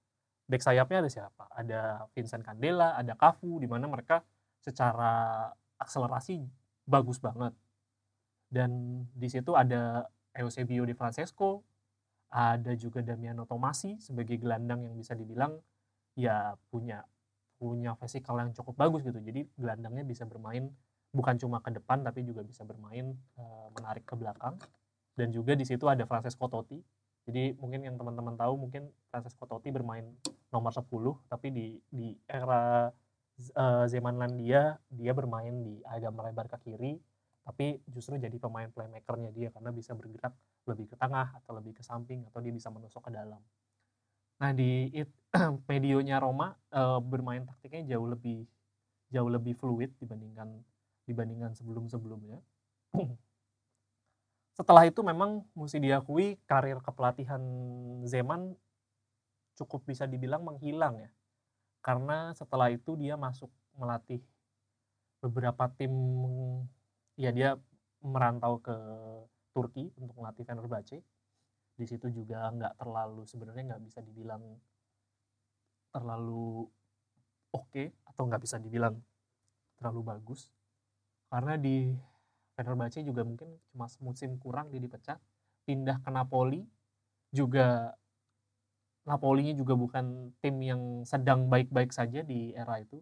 back 0.49 0.61
sayapnya 0.65 0.97
ada 1.05 1.11
siapa? 1.13 1.43
Ada 1.53 1.79
Vincent 2.17 2.41
Candela, 2.41 2.97
ada 2.97 3.13
Cafu 3.13 3.61
di 3.61 3.69
mana 3.69 3.85
mereka 3.85 4.25
secara 4.59 5.45
akselerasi 5.77 6.41
bagus 6.89 7.21
banget. 7.21 7.53
Dan 8.49 9.05
di 9.13 9.29
situ 9.29 9.53
ada 9.53 10.09
Eusebio 10.33 10.89
Di 10.89 10.97
Francesco, 10.97 11.61
ada 12.33 12.73
juga 12.73 13.05
Damiano 13.05 13.45
Tomasi 13.45 14.01
sebagai 14.01 14.41
gelandang 14.41 14.89
yang 14.89 14.97
bisa 14.97 15.13
dibilang 15.13 15.53
ya 16.17 16.57
punya 16.73 17.05
punya 17.61 17.93
fisikal 18.01 18.41
yang 18.41 18.51
cukup 18.57 18.73
bagus 18.73 19.05
gitu. 19.05 19.21
Jadi 19.21 19.45
gelandangnya 19.53 20.01
bisa 20.01 20.25
bermain 20.25 20.73
bukan 21.13 21.37
cuma 21.41 21.61
ke 21.61 21.73
depan 21.73 22.05
tapi 22.05 22.21
juga 22.21 22.45
bisa 22.45 22.61
bermain 22.61 23.17
e, 23.33 23.43
menarik 23.73 24.05
ke 24.05 24.13
belakang 24.13 24.61
dan 25.19 25.35
juga 25.35 25.51
di 25.59 25.67
situ 25.67 25.83
ada 25.91 26.07
Francesco 26.07 26.47
Totti 26.47 26.79
jadi 27.27 27.53
mungkin 27.59 27.83
yang 27.83 27.99
teman-teman 27.99 28.39
tahu 28.39 28.55
mungkin 28.55 28.87
Francesco 29.11 29.43
Totti 29.43 29.69
bermain 29.75 30.07
nomor 30.49 30.71
10 30.71 30.87
tapi 31.27 31.47
di 31.51 31.75
di 31.91 32.15
era 32.23 32.87
uh, 33.59 33.85
Zemanlandia 33.91 34.79
dia 34.87 35.11
bermain 35.11 35.53
di 35.59 35.83
agak 35.83 36.15
melebar 36.15 36.47
ke 36.47 36.57
kiri 36.71 36.95
tapi 37.43 37.81
justru 37.89 38.15
jadi 38.21 38.37
pemain 38.37 38.69
playmakernya 38.69 39.33
dia 39.33 39.49
karena 39.49 39.73
bisa 39.73 39.97
bergerak 39.97 40.37
lebih 40.69 40.85
ke 40.85 40.95
tengah 40.95 41.33
atau 41.41 41.57
lebih 41.57 41.73
ke 41.73 41.81
samping 41.81 42.21
atau 42.29 42.45
dia 42.45 42.53
bisa 42.53 42.69
menusuk 42.69 43.01
ke 43.01 43.09
dalam. 43.09 43.41
Nah 44.37 44.51
di 44.53 44.93
it, 44.93 45.09
medionya 45.69 46.21
Roma 46.21 46.53
uh, 46.69 47.01
bermain 47.01 47.41
taktiknya 47.41 47.97
jauh 47.97 48.05
lebih 48.05 48.45
jauh 49.09 49.29
lebih 49.33 49.57
fluid 49.57 49.89
dibandingkan 49.97 50.61
dibandingkan 51.09 51.57
sebelum-sebelumnya. 51.57 52.37
setelah 54.59 54.83
itu 54.83 54.99
memang 54.99 55.47
mesti 55.55 55.79
diakui 55.79 56.35
karir 56.43 56.83
kepelatihan 56.83 57.39
Zeman 58.03 58.59
cukup 59.55 59.87
bisa 59.87 60.03
dibilang 60.03 60.43
menghilang 60.43 60.99
ya. 60.99 61.07
Karena 61.79 62.35
setelah 62.35 62.67
itu 62.67 62.99
dia 62.99 63.15
masuk 63.15 63.47
melatih 63.79 64.19
beberapa 65.23 65.71
tim 65.79 65.95
ya 67.15 67.31
dia 67.31 67.55
merantau 68.03 68.59
ke 68.59 68.75
Turki 69.55 69.95
untuk 69.95 70.19
melatih 70.19 70.43
Fenerbahce. 70.43 70.99
Di 71.79 71.85
situ 71.87 72.11
juga 72.11 72.51
nggak 72.51 72.83
terlalu 72.83 73.23
sebenarnya 73.23 73.63
nggak 73.71 73.83
bisa 73.87 74.03
dibilang 74.03 74.43
terlalu 75.95 76.67
oke 77.55 77.63
okay, 77.71 77.95
atau 78.11 78.27
nggak 78.27 78.43
bisa 78.43 78.59
dibilang 78.59 78.99
terlalu 79.79 80.03
bagus 80.03 80.51
karena 81.31 81.55
di 81.55 81.95
Fenerbahce 82.59 82.99
juga 83.07 83.23
mungkin 83.23 83.55
cuma 83.71 83.87
musim 84.03 84.35
kurang 84.35 84.67
dia 84.67 84.83
dipecat 84.83 85.15
pindah 85.63 86.03
ke 86.03 86.11
Napoli 86.11 86.67
juga 87.31 87.95
Napoli 89.07 89.55
juga 89.55 89.79
bukan 89.79 90.35
tim 90.43 90.59
yang 90.59 91.07
sedang 91.07 91.47
baik-baik 91.47 91.89
saja 91.89 92.19
di 92.21 92.51
era 92.51 92.77
itu. 92.83 92.99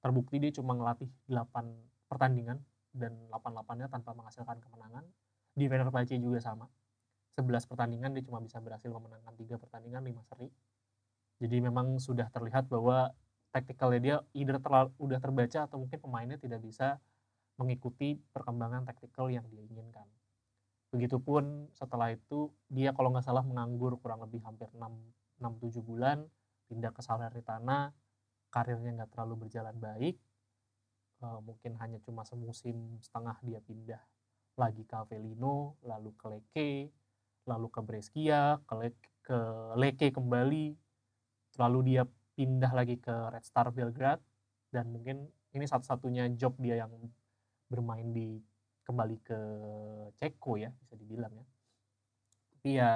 Terbukti 0.00 0.40
dia 0.40 0.50
cuma 0.50 0.74
ngelatih 0.74 1.06
8 1.30 2.10
pertandingan 2.10 2.58
dan 2.90 3.14
8-8-nya 3.30 3.86
tanpa 3.86 4.16
menghasilkan 4.16 4.58
kemenangan. 4.58 5.04
Di 5.54 5.70
Fenerbahce 5.70 6.18
juga 6.18 6.42
sama. 6.42 6.66
11 7.38 7.70
pertandingan 7.70 8.10
dia 8.18 8.26
cuma 8.26 8.42
bisa 8.42 8.58
berhasil 8.58 8.90
memenangkan 8.90 9.30
3 9.30 9.62
pertandingan 9.62 10.02
5 10.02 10.26
seri. 10.26 10.48
Jadi 11.38 11.56
memang 11.62 12.02
sudah 12.02 12.26
terlihat 12.34 12.66
bahwa 12.66 13.14
taktikalnya 13.54 14.00
dia 14.02 14.16
either 14.34 14.58
terlalu, 14.58 14.90
udah 14.98 15.18
terbaca 15.22 15.70
atau 15.70 15.78
mungkin 15.78 15.98
pemainnya 16.02 16.38
tidak 16.38 16.66
bisa 16.66 16.98
mengikuti 17.58 18.18
perkembangan 18.34 18.86
taktikal 18.86 19.30
yang 19.30 19.46
dia 19.50 19.62
inginkan. 19.62 20.06
Begitupun 20.94 21.74
setelah 21.74 22.14
itu 22.14 22.54
dia 22.70 22.94
kalau 22.94 23.10
nggak 23.10 23.26
salah 23.26 23.42
menganggur 23.42 23.98
kurang 23.98 24.22
lebih 24.22 24.42
hampir 24.46 24.70
6-7 24.74 25.82
bulan, 25.82 26.22
pindah 26.70 26.94
ke 26.94 27.02
Salernitana, 27.02 27.90
karirnya 28.54 29.02
nggak 29.02 29.10
terlalu 29.10 29.46
berjalan 29.46 29.74
baik, 29.74 30.14
e, 31.18 31.26
mungkin 31.42 31.74
hanya 31.82 31.98
cuma 32.06 32.22
semusim 32.22 33.02
setengah 33.02 33.34
dia 33.42 33.58
pindah 33.58 33.98
lagi 34.54 34.86
ke 34.86 34.94
Avellino, 34.94 35.74
lalu 35.82 36.14
ke 36.14 36.26
Lecce, 36.30 36.70
lalu 37.50 37.66
ke 37.74 37.80
Brescia, 37.82 38.62
ke, 38.62 38.74
Le 38.78 38.88
ke 39.18 39.38
Lecce 39.74 40.14
kembali, 40.14 40.66
lalu 41.58 41.78
dia 41.90 42.06
pindah 42.38 42.70
lagi 42.70 43.02
ke 43.02 43.34
Red 43.34 43.42
Star 43.42 43.74
Belgrade, 43.74 44.22
dan 44.70 44.94
mungkin 44.94 45.26
ini 45.54 45.66
satu-satunya 45.66 46.30
job 46.38 46.54
dia 46.62 46.78
yang 46.78 46.94
bermain 47.74 48.06
di 48.14 48.38
kembali 48.86 49.16
ke 49.26 49.40
Ceko 50.22 50.54
ya 50.60 50.70
bisa 50.70 50.94
dibilang 50.94 51.32
ya. 51.34 51.46
Tapi 52.54 52.68
ya 52.78 52.90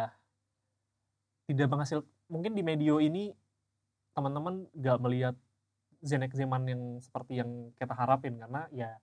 tidak 1.51 1.67
menghasil 1.73 2.05
mungkin 2.31 2.55
di 2.55 2.63
medio 2.63 3.03
ini 3.03 3.35
teman-teman 4.15 4.69
gak 4.77 4.99
melihat 5.03 5.35
Zenek 5.99 6.31
Zeman 6.31 6.63
yang 6.71 6.83
seperti 7.03 7.43
yang 7.43 7.75
kita 7.75 7.91
harapin 7.91 8.39
karena 8.39 8.71
ya 8.71 8.95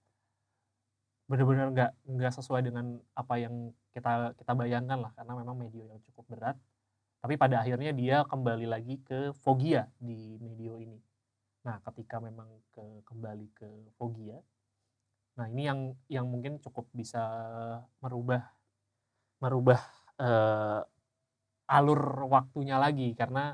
benar-benar 1.25 1.73
nggak 1.73 1.91
nggak 2.05 2.33
sesuai 2.37 2.61
dengan 2.61 3.01
apa 3.17 3.35
yang 3.41 3.73
kita 3.91 4.37
kita 4.37 4.53
bayangkan 4.53 5.01
lah 5.01 5.11
karena 5.17 5.33
memang 5.35 5.57
medio 5.57 5.83
yang 5.83 5.99
cukup 6.07 6.23
berat. 6.31 6.57
Tapi 7.19 7.35
pada 7.41 7.65
akhirnya 7.65 7.89
dia 7.91 8.21
kembali 8.29 8.69
lagi 8.69 9.01
ke 9.01 9.33
Fogia 9.41 9.89
di 9.97 10.37
medio 10.37 10.77
ini. 10.77 11.01
Nah 11.65 11.81
ketika 11.81 12.21
memang 12.21 12.47
ke 12.69 12.83
kembali 13.09 13.47
ke 13.57 13.67
Fogia 13.97 14.37
Nah, 15.35 15.45
ini 15.51 15.67
yang 15.67 15.79
yang 16.07 16.25
mungkin 16.31 16.63
cukup 16.63 16.87
bisa 16.95 17.19
merubah 17.99 18.43
merubah 19.43 19.81
uh, 20.19 20.81
alur 21.67 22.01
waktunya 22.31 22.79
lagi. 22.79 23.11
Karena 23.19 23.51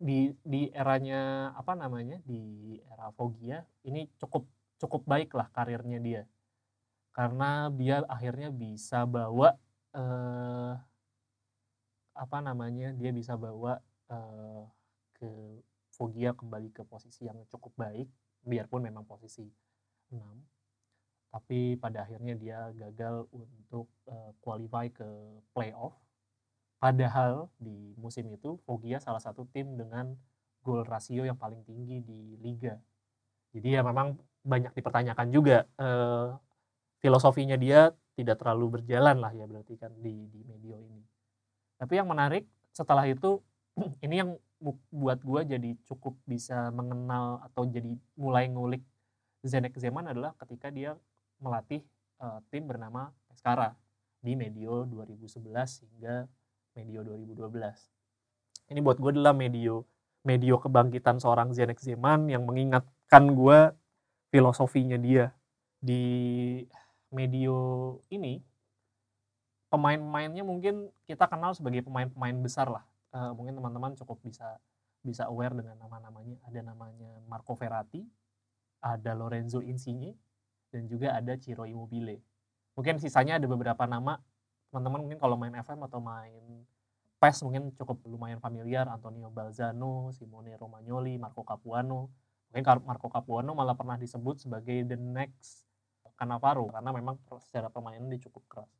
di 0.00 0.32
di 0.42 0.72
eranya 0.72 1.52
apa 1.54 1.76
namanya 1.76 2.18
di 2.24 2.74
era 2.88 3.12
Foggia 3.12 3.60
ini 3.84 4.08
cukup 4.16 4.48
cukup 4.80 5.02
baik 5.06 5.30
lah 5.36 5.46
karirnya 5.54 5.98
dia. 6.02 6.22
Karena 7.14 7.68
dia 7.70 8.02
akhirnya 8.08 8.48
bisa 8.54 9.04
bawa 9.04 9.54
eh, 9.94 10.74
apa 12.14 12.38
namanya 12.40 12.94
dia 12.94 13.10
bisa 13.12 13.34
bawa 13.34 13.82
eh, 14.10 14.64
ke 15.18 15.30
Foggia 15.92 16.32
kembali 16.32 16.72
ke 16.72 16.82
posisi 16.88 17.28
yang 17.28 17.44
cukup 17.52 17.76
baik 17.76 18.08
biarpun 18.40 18.88
memang 18.88 19.04
posisi 19.04 19.44
6 20.08 20.16
tapi 21.30 21.78
pada 21.78 22.02
akhirnya 22.02 22.34
dia 22.34 22.58
gagal 22.74 23.30
untuk 23.30 23.86
uh, 24.10 24.34
qualify 24.42 24.90
ke 24.90 25.06
playoff. 25.54 25.94
Padahal 26.82 27.46
di 27.60 27.94
musim 27.94 28.26
itu 28.34 28.58
Foggia 28.66 28.98
salah 28.98 29.22
satu 29.22 29.46
tim 29.54 29.78
dengan 29.78 30.10
gol 30.60 30.82
rasio 30.82 31.22
yang 31.22 31.38
paling 31.38 31.62
tinggi 31.62 32.02
di 32.02 32.34
liga. 32.42 32.74
Jadi 33.54 33.78
ya 33.78 33.86
memang 33.86 34.18
banyak 34.42 34.74
dipertanyakan 34.74 35.28
juga 35.30 35.68
uh, 35.78 36.34
filosofinya 36.98 37.54
dia 37.54 37.94
tidak 38.18 38.42
terlalu 38.42 38.80
berjalan 38.80 39.16
lah 39.22 39.32
ya 39.32 39.46
berarti 39.46 39.78
kan 39.78 39.92
di 40.02 40.26
di 40.28 40.40
medio 40.44 40.76
ini. 40.82 41.00
Tapi 41.78 41.94
yang 41.94 42.10
menarik 42.10 42.44
setelah 42.74 43.06
itu 43.06 43.38
ini 44.04 44.14
yang 44.18 44.34
buat 44.92 45.24
gue 45.24 45.56
jadi 45.56 45.70
cukup 45.88 46.20
bisa 46.28 46.68
mengenal 46.74 47.40
atau 47.48 47.64
jadi 47.64 47.96
mulai 48.20 48.50
ngulik 48.52 48.84
Zenek 49.40 49.72
Zeman 49.80 50.04
adalah 50.04 50.36
ketika 50.36 50.68
dia 50.68 51.00
melatih 51.40 51.82
uh, 52.20 52.38
tim 52.52 52.68
bernama 52.68 53.10
Pescara 53.26 53.72
di 54.20 54.36
medio 54.36 54.84
2011 54.84 55.40
hingga 55.88 56.28
medio 56.76 57.00
2012. 57.02 58.70
Ini 58.70 58.80
buat 58.84 59.00
gue 59.00 59.10
adalah 59.16 59.34
medio 59.34 59.82
medio 60.20 60.60
kebangkitan 60.60 61.16
seorang 61.16 61.56
Zenek 61.56 61.80
Zeman 61.80 62.28
yang 62.28 62.44
mengingatkan 62.44 63.32
gue 63.32 63.72
filosofinya 64.28 65.00
dia 65.00 65.32
di 65.80 66.60
medio 67.08 67.56
ini 68.12 68.44
pemain-pemainnya 69.72 70.44
mungkin 70.44 70.92
kita 71.08 71.24
kenal 71.24 71.56
sebagai 71.56 71.80
pemain-pemain 71.88 72.36
besar 72.36 72.68
lah 72.68 72.84
uh, 73.16 73.32
mungkin 73.32 73.56
teman-teman 73.56 73.96
cukup 73.96 74.20
bisa 74.20 74.60
bisa 75.00 75.26
aware 75.28 75.56
dengan 75.56 75.76
nama-namanya. 75.80 76.36
Ada 76.44 76.60
namanya 76.60 77.10
Marco 77.24 77.56
Verratti, 77.56 78.04
ada 78.84 79.12
Lorenzo 79.16 79.64
Insigne, 79.64 80.16
dan 80.70 80.86
juga 80.86 81.18
ada 81.18 81.34
Ciro 81.36 81.66
Immobile. 81.66 82.22
Mungkin 82.78 83.02
sisanya 83.02 83.36
ada 83.36 83.46
beberapa 83.50 83.84
nama. 83.84 84.18
Teman-teman 84.70 85.06
mungkin 85.06 85.18
kalau 85.18 85.34
main 85.34 85.54
FM 85.58 85.80
atau 85.90 85.98
main 85.98 86.64
PES 87.20 87.44
mungkin 87.44 87.74
cukup 87.76 88.00
lumayan 88.08 88.40
familiar. 88.40 88.88
Antonio 88.88 89.28
Balzano, 89.28 90.08
Simone 90.14 90.56
Romagnoli, 90.56 91.20
Marco 91.20 91.44
Capuano. 91.44 92.08
Mungkin 92.50 92.86
Marco 92.86 93.12
Capuano 93.12 93.52
malah 93.52 93.76
pernah 93.76 94.00
disebut 94.00 94.40
sebagai 94.40 94.86
the 94.86 94.98
next 94.98 95.68
Cannavaro 96.20 96.68
karena 96.68 96.90
memang 96.92 97.16
secara 97.40 97.72
permainan 97.72 98.12
dia 98.12 98.28
cukup 98.28 98.44
keras. 98.44 98.72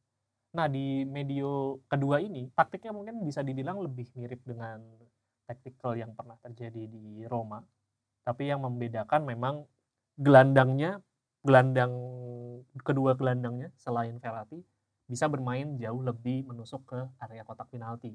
Nah 0.53 0.69
di 0.69 1.09
medio 1.09 1.81
kedua 1.89 2.21
ini 2.21 2.51
taktiknya 2.53 2.93
mungkin 2.93 3.23
bisa 3.25 3.41
dibilang 3.41 3.81
lebih 3.81 4.13
mirip 4.19 4.45
dengan 4.45 4.83
taktikal 5.49 5.97
yang 5.97 6.13
pernah 6.13 6.37
terjadi 6.43 6.85
di 6.85 7.25
Roma. 7.25 7.65
Tapi 8.21 8.53
yang 8.53 8.61
membedakan 8.61 9.25
memang 9.25 9.65
gelandangnya, 10.21 11.01
gelandang 11.41 11.93
kedua 12.85 13.17
gelandangnya 13.17 13.73
selain 13.81 14.17
Verratti 14.21 14.61
bisa 15.11 15.27
bermain 15.27 15.75
jauh 15.81 16.01
lebih 16.07 16.47
menusuk 16.47 16.87
ke 16.87 17.01
area 17.19 17.43
kotak 17.43 17.67
penalti. 17.73 18.15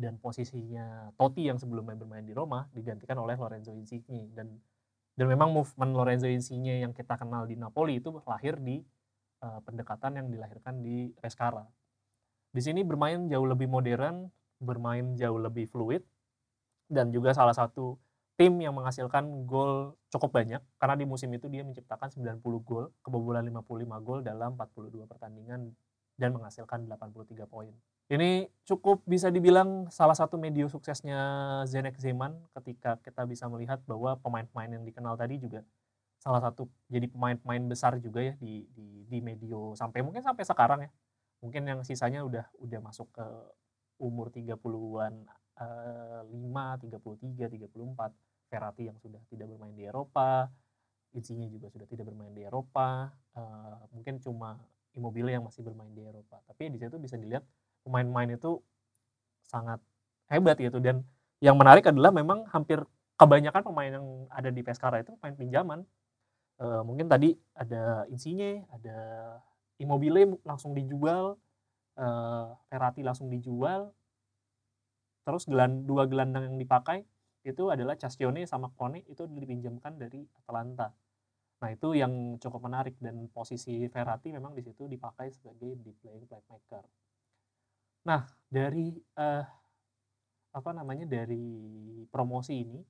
Dan 0.00 0.16
posisinya 0.16 1.12
Totti 1.18 1.50
yang 1.50 1.60
sebelumnya 1.60 1.98
bermain 1.98 2.24
di 2.24 2.32
Roma 2.32 2.64
digantikan 2.72 3.20
oleh 3.20 3.36
Lorenzo 3.36 3.74
Insigne 3.74 4.32
dan 4.32 4.56
dan 5.18 5.26
memang 5.28 5.52
movement 5.52 5.92
Lorenzo 5.92 6.24
Insigne 6.30 6.80
yang 6.80 6.96
kita 6.96 7.20
kenal 7.20 7.44
di 7.44 7.58
Napoli 7.58 8.00
itu 8.00 8.08
lahir 8.24 8.56
di 8.56 8.80
uh, 9.44 9.60
pendekatan 9.60 10.16
yang 10.16 10.26
dilahirkan 10.32 10.80
di 10.80 11.12
Pescara. 11.20 11.66
Di 12.50 12.62
sini 12.64 12.80
bermain 12.80 13.28
jauh 13.28 13.44
lebih 13.44 13.68
modern, 13.68 14.32
bermain 14.56 15.12
jauh 15.20 15.36
lebih 15.36 15.68
fluid, 15.68 16.00
dan 16.88 17.12
juga 17.12 17.36
salah 17.36 17.52
satu 17.52 18.00
tim 18.36 18.58
yang 18.60 18.74
menghasilkan 18.74 19.46
gol 19.46 19.96
cukup 20.10 20.30
banyak 20.34 20.62
karena 20.80 20.94
di 20.96 21.06
musim 21.06 21.30
itu 21.32 21.46
dia 21.46 21.62
menciptakan 21.62 22.08
90 22.10 22.42
gol, 22.64 22.90
kebobolan 23.04 23.46
55 23.46 24.06
gol 24.06 24.20
dalam 24.24 24.56
42 24.58 25.06
pertandingan 25.06 25.70
dan 26.20 26.36
menghasilkan 26.36 26.84
83 26.84 27.48
poin. 27.48 27.72
Ini 28.10 28.50
cukup 28.66 29.06
bisa 29.06 29.30
dibilang 29.30 29.88
salah 29.88 30.18
satu 30.18 30.36
media 30.36 30.66
suksesnya 30.66 31.20
Zenek 31.64 31.96
Zeman 31.96 32.36
ketika 32.58 32.98
kita 33.00 33.22
bisa 33.24 33.46
melihat 33.46 33.80
bahwa 33.86 34.18
pemain-pemain 34.18 34.76
yang 34.76 34.84
dikenal 34.84 35.14
tadi 35.16 35.40
juga 35.40 35.62
salah 36.20 36.44
satu 36.44 36.68
jadi 36.92 37.08
pemain-pemain 37.08 37.64
besar 37.64 37.96
juga 37.96 38.20
ya 38.20 38.36
di 38.36 38.68
di 38.76 39.08
di 39.08 39.18
medio 39.24 39.72
sampai 39.72 40.04
mungkin 40.04 40.20
sampai 40.20 40.44
sekarang 40.44 40.80
ya. 40.84 40.90
Mungkin 41.40 41.64
yang 41.64 41.80
sisanya 41.80 42.20
udah 42.20 42.44
udah 42.60 42.80
masuk 42.84 43.08
ke 43.16 43.26
umur 43.96 44.28
30-an 44.28 45.14
uh, 45.24 45.39
5, 45.39 45.39
33, 45.60 47.52
34. 47.52 48.12
Ferrati 48.50 48.82
yang 48.90 48.98
sudah 48.98 49.22
tidak 49.30 49.46
bermain 49.46 49.70
di 49.78 49.86
Eropa, 49.86 50.50
Insigne 51.14 51.46
juga 51.46 51.70
sudah 51.70 51.86
tidak 51.86 52.10
bermain 52.10 52.34
di 52.34 52.42
Eropa, 52.42 53.06
uh, 53.38 53.78
mungkin 53.94 54.18
cuma 54.18 54.58
Immobile 54.90 55.38
yang 55.38 55.46
masih 55.46 55.62
bermain 55.62 55.94
di 55.94 56.02
Eropa. 56.02 56.42
Tapi 56.50 56.66
di 56.74 56.78
situ 56.82 56.98
bisa 56.98 57.14
dilihat 57.14 57.46
pemain-pemain 57.86 58.34
itu 58.34 58.58
sangat 59.46 59.78
hebat 60.26 60.58
gitu 60.58 60.82
dan 60.82 61.06
yang 61.38 61.54
menarik 61.54 61.86
adalah 61.86 62.10
memang 62.10 62.42
hampir 62.50 62.82
kebanyakan 63.14 63.62
pemain 63.62 63.90
yang 63.90 64.06
ada 64.34 64.50
di 64.50 64.62
Pescara 64.66 64.98
itu 64.98 65.14
pemain 65.18 65.34
pinjaman 65.38 65.80
uh, 66.60 66.82
mungkin 66.84 67.08
tadi 67.08 67.34
ada 67.56 68.04
Insigne, 68.12 68.68
ada 68.70 68.98
Immobile 69.80 70.36
langsung 70.44 70.76
dijual, 70.76 71.40
uh, 71.96 72.46
Ferrati 72.68 73.00
langsung 73.00 73.32
dijual, 73.32 73.88
terus 75.22 75.46
gelan, 75.46 75.84
dua 75.84 76.08
gelandang 76.08 76.52
yang 76.52 76.58
dipakai 76.58 77.04
itu 77.40 77.72
adalah 77.72 77.96
Castione 77.96 78.44
sama 78.44 78.68
Kone 78.76 79.04
itu 79.08 79.24
dipinjamkan 79.24 79.96
dari 79.96 80.20
Atalanta. 80.44 80.92
Nah 81.60 81.68
itu 81.72 81.92
yang 81.96 82.36
cukup 82.40 82.68
menarik 82.68 82.96
dan 83.00 83.28
posisi 83.32 83.84
Ferrati 83.88 84.32
memang 84.32 84.56
di 84.56 84.64
situ 84.64 84.88
dipakai 84.88 85.32
sebagai 85.32 85.76
deep 85.80 85.96
playing 86.00 86.28
playmaker. 86.28 86.84
Nah 88.04 88.28
dari 88.48 88.96
uh, 89.20 89.44
apa 90.50 90.70
namanya 90.74 91.06
dari 91.06 91.44
promosi 92.10 92.64
ini 92.64 92.80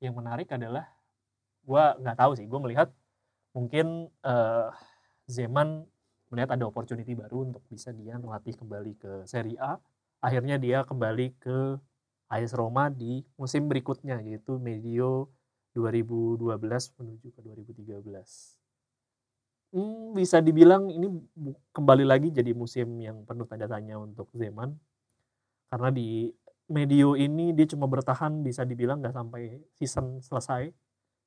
yang 0.00 0.16
menarik 0.16 0.48
adalah 0.52 0.88
gue 1.60 1.84
nggak 2.00 2.18
tahu 2.18 2.32
sih 2.40 2.48
gue 2.48 2.60
melihat 2.60 2.88
mungkin 3.52 4.08
uh, 4.24 4.72
Zeman 5.28 5.86
melihat 6.32 6.56
ada 6.56 6.64
opportunity 6.66 7.12
baru 7.14 7.52
untuk 7.52 7.62
bisa 7.68 7.92
dia 7.94 8.16
melatih 8.16 8.56
kembali 8.56 8.96
ke 8.96 9.12
Serie 9.28 9.60
A 9.60 9.76
akhirnya 10.20 10.56
dia 10.60 10.84
kembali 10.84 11.36
ke 11.40 11.80
AS 12.30 12.54
Roma 12.54 12.88
di 12.92 13.24
musim 13.34 13.66
berikutnya 13.66 14.22
yaitu 14.22 14.60
medio 14.60 15.26
2012 15.74 16.46
menuju 17.00 17.28
ke 17.34 17.40
2013 17.42 18.60
hmm, 19.74 20.14
bisa 20.18 20.42
dibilang 20.42 20.90
ini 20.90 21.06
kembali 21.74 22.04
lagi 22.06 22.28
jadi 22.34 22.50
musim 22.54 22.98
yang 23.00 23.22
penuh 23.26 23.46
tanda 23.46 23.66
tanya 23.70 23.98
untuk 23.98 24.30
Zeman. 24.34 24.74
Karena 25.70 25.90
di 25.94 26.26
medio 26.70 27.14
ini 27.14 27.54
dia 27.54 27.66
cuma 27.70 27.86
bertahan 27.86 28.42
bisa 28.42 28.66
dibilang 28.66 29.02
nggak 29.02 29.14
sampai 29.14 29.42
season 29.78 30.18
selesai. 30.22 30.70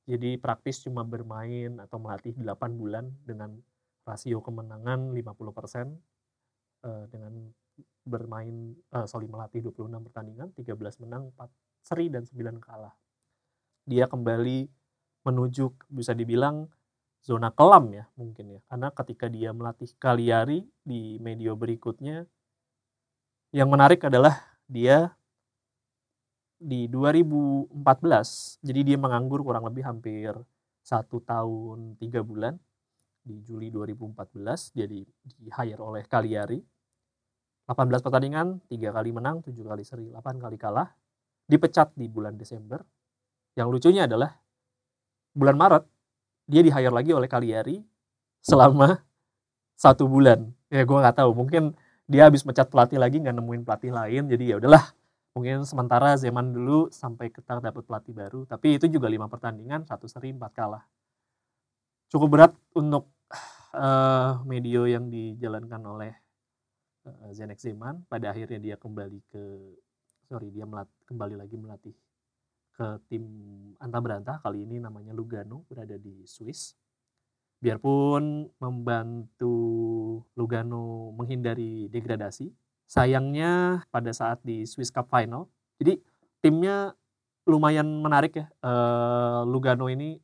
Jadi 0.03 0.35
praktis 0.35 0.83
cuma 0.83 1.07
bermain 1.07 1.79
atau 1.79 1.95
melatih 1.95 2.35
8 2.35 2.75
bulan 2.75 3.07
dengan 3.23 3.55
rasio 4.03 4.43
kemenangan 4.43 5.15
50% 5.15 5.15
uh, 6.83 7.07
dengan 7.07 7.47
bermain 8.03 8.75
uh, 8.91 9.07
sorry 9.07 9.25
melatih 9.27 9.63
26 9.63 9.89
pertandingan, 10.11 10.51
13 10.55 11.03
menang, 11.03 11.31
4 11.35 11.49
seri 11.83 12.07
dan 12.11 12.23
9 12.27 12.59
kalah. 12.59 12.95
Dia 13.87 14.07
kembali 14.07 14.67
menuju 15.23 15.71
bisa 15.91 16.11
dibilang 16.11 16.67
zona 17.23 17.51
kelam 17.55 17.91
ya 17.95 18.05
mungkin 18.19 18.59
ya. 18.59 18.61
Karena 18.67 18.91
ketika 18.91 19.31
dia 19.31 19.55
melatih 19.55 19.91
Kaliari 19.95 20.67
di 20.83 21.19
medio 21.23 21.55
berikutnya 21.55 22.27
yang 23.55 23.69
menarik 23.71 24.03
adalah 24.03 24.59
dia 24.67 25.13
di 26.63 26.87
2014 26.87 27.75
jadi 28.63 28.79
dia 28.87 28.97
menganggur 28.97 29.43
kurang 29.43 29.67
lebih 29.67 29.83
hampir 29.83 30.31
satu 30.79 31.19
tahun 31.19 31.99
tiga 31.99 32.23
bulan 32.23 32.55
di 33.23 33.43
Juli 33.43 33.67
2014 33.67 34.75
dia 34.75 34.87
di, 34.87 35.03
hire 35.51 35.79
oleh 35.83 36.07
Cagliari 36.07 36.59
18 37.63 38.03
pertandingan 38.03 38.59
tiga 38.67 38.91
kali 38.91 39.15
menang 39.15 39.39
tujuh 39.39 39.63
kali 39.63 39.87
seri 39.87 40.11
8 40.11 40.35
kali 40.35 40.59
kalah 40.59 40.91
dipecat 41.47 41.95
di 41.95 42.11
bulan 42.11 42.35
Desember. 42.35 42.83
Yang 43.55 43.67
lucunya 43.79 44.03
adalah 44.09 44.35
bulan 45.31 45.55
Maret 45.55 45.83
dia 46.49 46.59
di 46.59 46.71
hire 46.73 46.91
lagi 46.91 47.15
oleh 47.15 47.29
Cagliari 47.31 47.79
selama 48.43 48.99
satu 49.79 50.11
bulan. 50.11 50.51
Ya 50.67 50.83
gue 50.83 50.97
nggak 50.97 51.23
tahu 51.23 51.31
mungkin 51.31 51.71
dia 52.03 52.27
habis 52.27 52.43
mecat 52.43 52.67
pelatih 52.67 52.99
lagi 52.99 53.23
nggak 53.23 53.35
nemuin 53.39 53.63
pelatih 53.63 53.91
lain 53.95 54.27
jadi 54.27 54.43
ya 54.43 54.55
udahlah. 54.59 54.83
Mungkin 55.33 55.65
sementara 55.65 56.13
Zeman 56.19 56.53
dulu 56.53 56.93
sampai 56.93 57.33
kita 57.33 57.57
dapat 57.57 57.83
pelatih 57.87 58.13
baru 58.13 58.43
tapi 58.43 58.75
itu 58.75 58.91
juga 58.91 59.07
lima 59.07 59.31
pertandingan 59.31 59.87
satu 59.87 60.05
seri 60.05 60.35
empat 60.35 60.51
kalah. 60.51 60.83
Cukup 62.11 62.27
berat 62.27 62.53
untuk 62.75 63.09
uh, 63.73 64.43
medio 64.45 64.85
yang 64.85 65.09
dijalankan 65.09 65.81
oleh 65.81 66.22
Zenek 67.35 67.59
Zeman 67.59 68.07
pada 68.07 68.31
akhirnya 68.31 68.59
dia 68.59 68.75
kembali 68.79 69.19
ke 69.27 69.43
sorry 70.27 70.49
dia 70.55 70.63
melat, 70.63 70.87
kembali 71.03 71.35
lagi 71.35 71.55
melatih 71.59 71.95
ke 72.73 72.85
tim 73.11 73.23
anta 73.77 73.99
berantah. 73.99 74.37
Kali 74.39 74.63
ini 74.63 74.79
namanya 74.79 75.11
Lugano 75.11 75.67
berada 75.67 75.99
di 75.99 76.23
Swiss. 76.23 76.73
Biarpun 77.63 78.47
membantu 78.59 79.55
Lugano 80.35 81.15
menghindari 81.15 81.87
degradasi 81.87 82.51
sayangnya 82.87 83.83
pada 83.87 84.11
saat 84.11 84.43
di 84.43 84.67
Swiss 84.67 84.91
Cup 84.91 85.07
Final 85.07 85.47
jadi 85.79 85.99
timnya 86.43 86.91
lumayan 87.47 87.87
menarik 88.03 88.39
ya. 88.39 88.47
Uh, 88.59 89.47
Lugano 89.47 89.87
ini 89.91 90.19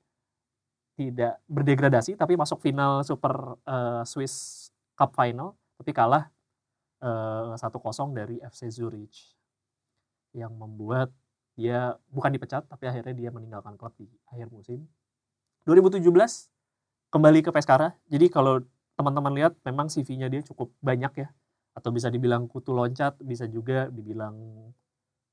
tidak 1.00 1.40
berdegradasi 1.48 2.20
tapi 2.20 2.36
masuk 2.36 2.60
final 2.60 3.04
Super 3.08 3.56
uh, 3.64 4.04
Swiss 4.04 4.68
Cup 5.00 5.16
Final 5.16 5.56
tapi 5.80 5.96
kalah 5.96 6.28
satu 7.56 7.78
uh, 7.80 7.84
kosong 7.84 8.12
dari 8.12 8.40
FC 8.44 8.68
Zurich. 8.70 9.36
Yang 10.36 10.54
membuat 10.54 11.10
dia 11.60 12.00
bukan 12.08 12.32
dipecat 12.32 12.64
tapi 12.72 12.88
akhirnya 12.88 13.12
dia 13.12 13.30
meninggalkan 13.36 13.76
klub 13.76 13.92
di 14.00 14.08
akhir 14.32 14.48
musim. 14.48 14.88
2017 15.68 16.04
kembali 17.12 17.40
ke 17.44 17.52
Pescara. 17.52 17.92
Jadi 18.08 18.32
kalau 18.32 18.64
teman-teman 18.96 19.36
lihat 19.36 19.54
memang 19.68 19.92
CV-nya 19.92 20.32
dia 20.32 20.40
cukup 20.46 20.72
banyak 20.80 21.26
ya. 21.26 21.28
Atau 21.76 21.92
bisa 21.92 22.08
dibilang 22.08 22.48
kutu 22.48 22.72
loncat 22.72 23.16
bisa 23.24 23.48
juga 23.48 23.88
dibilang 23.92 24.36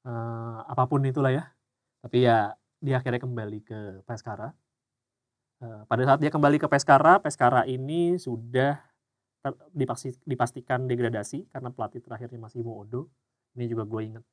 uh, 0.06 0.58
apa 0.66 0.84
pun 0.90 1.02
itulah 1.06 1.30
ya. 1.30 1.44
Tapi 2.02 2.26
ya 2.26 2.54
dia 2.82 2.98
akhirnya 2.98 3.22
kembali 3.22 3.58
ke 3.62 3.78
Pescara. 4.06 4.50
Uh, 5.56 5.82
pada 5.88 6.02
saat 6.04 6.20
dia 6.20 6.28
kembali 6.28 6.60
ke 6.60 6.68
Pescara 6.68 7.16
Pescara 7.16 7.64
ini 7.64 8.20
sudah 8.20 8.76
dipastikan 10.24 10.88
degradasi 10.88 11.50
karena 11.52 11.68
pelatih 11.70 12.00
terakhirnya 12.00 12.40
masih 12.40 12.64
Odo 12.64 13.10
ini 13.56 13.66
juga 13.66 13.88
gue 13.88 14.02
inget 14.04 14.24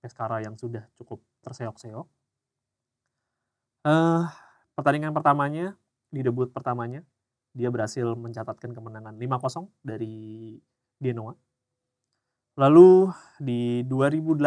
Pescara 0.00 0.40
yang 0.40 0.56
sudah 0.56 0.88
cukup 0.96 1.20
terseok-seok. 1.44 2.08
Uh, 3.84 4.24
pertandingan 4.72 5.12
pertamanya, 5.12 5.76
di 6.08 6.24
debut 6.24 6.48
pertamanya, 6.48 7.04
dia 7.52 7.68
berhasil 7.68 8.16
mencatatkan 8.16 8.72
kemenangan 8.72 9.20
5-0 9.20 9.68
dari 9.84 10.56
Genoa. 10.96 11.36
Lalu 12.56 13.12
di 13.36 13.84
2018 13.84 14.40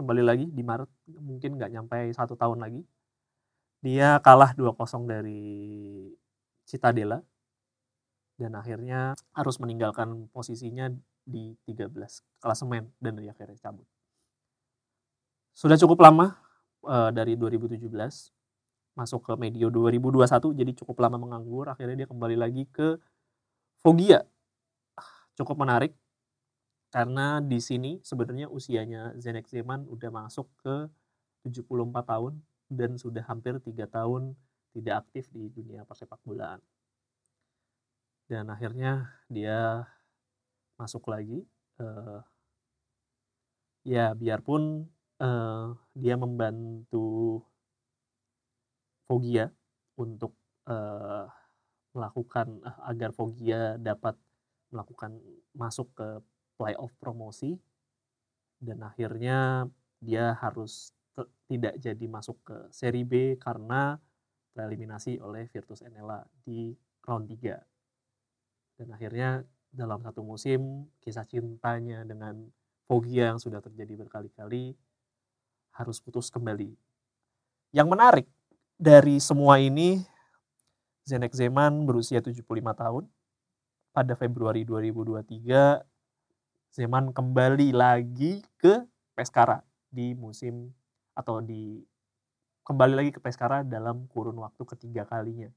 kembali 0.00 0.22
lagi 0.24 0.46
di 0.48 0.64
Maret 0.64 0.88
mungkin 1.20 1.60
nggak 1.60 1.70
nyampe 1.76 2.08
satu 2.16 2.32
tahun 2.32 2.64
lagi 2.64 2.80
dia 3.78 4.18
kalah 4.24 4.52
2-0 4.58 5.06
dari 5.06 5.40
Citadella 6.66 7.22
dan 8.38 8.54
akhirnya 8.54 9.18
harus 9.34 9.58
meninggalkan 9.58 10.30
posisinya 10.30 10.88
di 11.26 11.58
13 11.66 11.90
klasemen 12.40 12.88
dan 13.02 13.18
dia 13.18 13.34
akhirnya 13.34 13.58
cabut. 13.58 13.84
Sudah 15.52 15.74
cukup 15.74 15.98
lama 16.06 16.38
uh, 16.86 17.10
dari 17.10 17.34
2017 17.34 17.90
masuk 18.94 19.20
ke 19.26 19.32
medio 19.38 19.70
2021 19.70 20.54
jadi 20.54 20.72
cukup 20.78 21.02
lama 21.02 21.18
menganggur. 21.18 21.66
Akhirnya 21.68 22.06
dia 22.06 22.08
kembali 22.08 22.38
lagi 22.38 22.64
ke 22.70 22.96
Fogia 23.82 24.22
cukup 25.38 25.54
menarik 25.62 25.94
karena 26.90 27.38
di 27.38 27.62
sini 27.62 28.02
sebenarnya 28.02 28.50
usianya 28.50 29.14
Zenek 29.22 29.46
Zeman 29.46 29.86
udah 29.86 30.10
masuk 30.10 30.50
ke 30.58 30.90
74 31.46 31.94
tahun 32.02 32.34
dan 32.66 32.98
sudah 32.98 33.22
hampir 33.30 33.62
tiga 33.62 33.86
tahun 33.86 34.34
tidak 34.74 35.06
aktif 35.06 35.30
di 35.30 35.46
dunia 35.54 35.86
persepak 35.86 36.18
bolaan 36.26 36.58
dan 38.28 38.52
akhirnya 38.52 39.08
dia 39.32 39.88
masuk 40.76 41.08
lagi 41.08 41.42
uh, 41.80 42.20
ya 43.82 44.12
biarpun 44.12 44.84
uh, 45.18 45.72
dia 45.96 46.14
membantu 46.14 47.40
Fogia 49.08 49.48
untuk 49.96 50.36
uh, 50.68 51.24
melakukan 51.96 52.60
uh, 52.60 52.84
agar 52.92 53.16
Fogia 53.16 53.80
dapat 53.80 54.14
melakukan 54.68 55.16
masuk 55.56 55.88
ke 55.96 56.08
playoff 56.60 56.92
promosi 57.00 57.56
dan 58.60 58.84
akhirnya 58.84 59.64
dia 60.04 60.36
harus 60.36 60.92
tidak 61.48 61.80
jadi 61.80 62.06
masuk 62.06 62.36
ke 62.44 62.56
seri 62.70 63.02
B 63.02 63.34
karena 63.40 63.96
tereliminasi 64.52 65.18
oleh 65.18 65.48
Virtus 65.50 65.82
Enela 65.82 66.22
di 66.44 66.76
round 67.06 67.26
3. 67.26 67.77
Dan 68.78 68.94
akhirnya 68.94 69.42
dalam 69.74 69.98
satu 70.06 70.22
musim 70.22 70.86
kisah 71.02 71.26
cintanya 71.26 72.06
dengan 72.06 72.46
Fogia 72.88 73.34
yang 73.34 73.42
sudah 73.42 73.60
terjadi 73.60 74.00
berkali-kali 74.00 74.72
harus 75.76 76.00
putus 76.00 76.32
kembali. 76.32 76.72
Yang 77.74 77.88
menarik 77.90 78.26
dari 78.80 79.20
semua 79.20 79.60
ini, 79.60 80.00
Zenek 81.04 81.36
Zeman 81.36 81.84
berusia 81.84 82.24
75 82.24 82.40
tahun. 82.72 83.04
Pada 83.92 84.14
Februari 84.16 84.62
2023, 84.64 85.84
Zeman 86.72 87.10
kembali 87.12 87.76
lagi 87.76 88.40
ke 88.56 88.86
Pescara 89.12 89.60
di 89.90 90.14
musim 90.14 90.70
atau 91.18 91.42
di 91.42 91.82
kembali 92.62 92.94
lagi 92.94 93.10
ke 93.10 93.20
Pescara 93.20 93.66
dalam 93.66 94.06
kurun 94.08 94.38
waktu 94.38 94.62
ketiga 94.64 95.02
kalinya. 95.04 95.50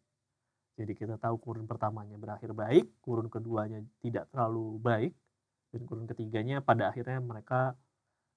Jadi 0.80 0.94
kita 0.96 1.16
tahu 1.20 1.36
kurun 1.38 1.68
pertamanya 1.68 2.16
berakhir 2.16 2.56
baik, 2.56 3.02
kurun 3.04 3.28
keduanya 3.28 3.84
tidak 4.00 4.32
terlalu 4.32 4.80
baik, 4.80 5.14
dan 5.72 5.82
kurun 5.88 6.08
ketiganya 6.08 6.60
pada 6.64 6.92
akhirnya 6.92 7.20
mereka 7.20 7.76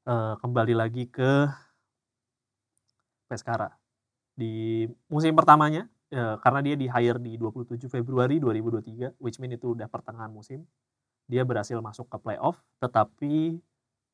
uh, 0.07 0.35
kembali 0.39 0.75
lagi 0.75 1.11
ke 1.11 1.49
Pescara. 3.25 3.73
Di 4.35 4.85
musim 5.09 5.33
pertamanya, 5.33 5.89
ya, 6.13 6.37
karena 6.43 6.61
dia 6.61 6.75
di 6.77 6.87
hire 6.91 7.19
di 7.23 7.39
27 7.41 7.89
Februari 7.89 8.37
2023, 8.43 9.17
which 9.23 9.41
mean 9.41 9.57
itu 9.57 9.73
udah 9.73 9.89
pertengahan 9.89 10.31
musim, 10.31 10.67
dia 11.25 11.43
berhasil 11.47 11.81
masuk 11.81 12.11
ke 12.11 12.19
playoff, 12.21 12.61
tetapi 12.85 13.59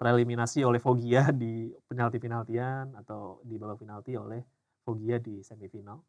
tereliminasi 0.01 0.65
oleh 0.65 0.81
Fogia 0.81 1.29
di 1.35 1.69
penalti-penaltian 1.91 2.97
atau 3.05 3.43
di 3.45 3.61
babak 3.61 3.85
penalti 3.85 4.17
oleh 4.17 4.41
Fogia 4.81 5.21
di 5.21 5.45
semifinal. 5.45 6.01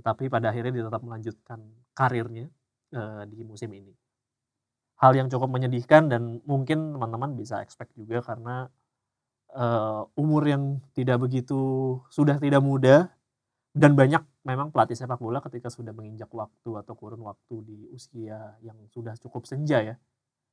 Tetapi 0.00 0.32
pada 0.32 0.48
akhirnya 0.48 0.72
dia 0.80 0.84
tetap 0.88 1.04
melanjutkan 1.04 1.60
karirnya 1.92 2.48
uh, 2.96 3.28
di 3.28 3.44
musim 3.44 3.68
ini. 3.76 3.92
Hal 5.00 5.12
yang 5.16 5.28
cukup 5.28 5.48
menyedihkan 5.52 6.08
dan 6.08 6.40
mungkin 6.48 6.96
teman-teman 6.96 7.36
bisa 7.36 7.60
expect 7.60 7.92
juga 7.96 8.24
karena 8.24 8.68
uh, 9.56 10.08
umur 10.16 10.48
yang 10.48 10.80
tidak 10.96 11.20
begitu 11.20 11.96
sudah 12.08 12.36
tidak 12.40 12.60
muda 12.60 13.12
dan 13.70 13.94
banyak 13.94 14.22
memang 14.42 14.74
pelatih 14.74 14.98
sepak 14.98 15.20
bola 15.22 15.38
ketika 15.44 15.70
sudah 15.70 15.94
menginjak 15.94 16.26
waktu 16.32 16.70
atau 16.80 16.94
kurun 16.98 17.22
waktu 17.22 17.54
di 17.62 17.78
usia 17.94 18.58
yang 18.64 18.76
sudah 18.90 19.14
cukup 19.20 19.46
senja 19.46 19.78
ya 19.84 19.94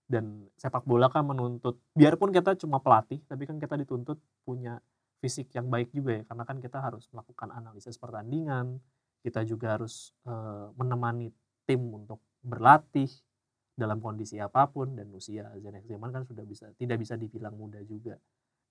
dan 0.07 0.47
sepak 0.55 0.85
bola 0.85 1.09
kan 1.11 1.25
menuntut 1.25 1.81
biarpun 1.97 2.31
kita 2.31 2.55
cuma 2.61 2.79
pelatih 2.79 3.19
tapi 3.25 3.43
kan 3.49 3.57
kita 3.57 3.75
dituntut 3.75 4.21
punya 4.45 4.79
fisik 5.17 5.49
yang 5.57 5.67
baik 5.67 5.89
juga 5.91 6.21
ya 6.21 6.23
karena 6.29 6.43
kan 6.45 6.57
kita 6.61 6.77
harus 6.77 7.09
melakukan 7.09 7.49
analisis 7.51 7.97
pertandingan 7.97 8.77
kita 9.21 9.43
juga 9.43 9.75
harus 9.77 10.13
uh, 10.25 10.71
menemani 10.77 11.33
tim 11.67 11.81
untuk 11.93 12.23
berlatih 12.41 13.09
dalam 13.77 14.01
kondisi 14.01 14.41
apa 14.41 14.65
pun 14.71 14.97
dan 14.97 15.13
usia 15.13 15.53
Zenek 15.61 15.85
Zeman 15.85 16.09
kan 16.09 16.25
sudah 16.25 16.41
bisa 16.47 16.73
tidak 16.79 16.97
bisa 16.97 17.13
dibilang 17.13 17.53
muda 17.53 17.77
juga 17.85 18.17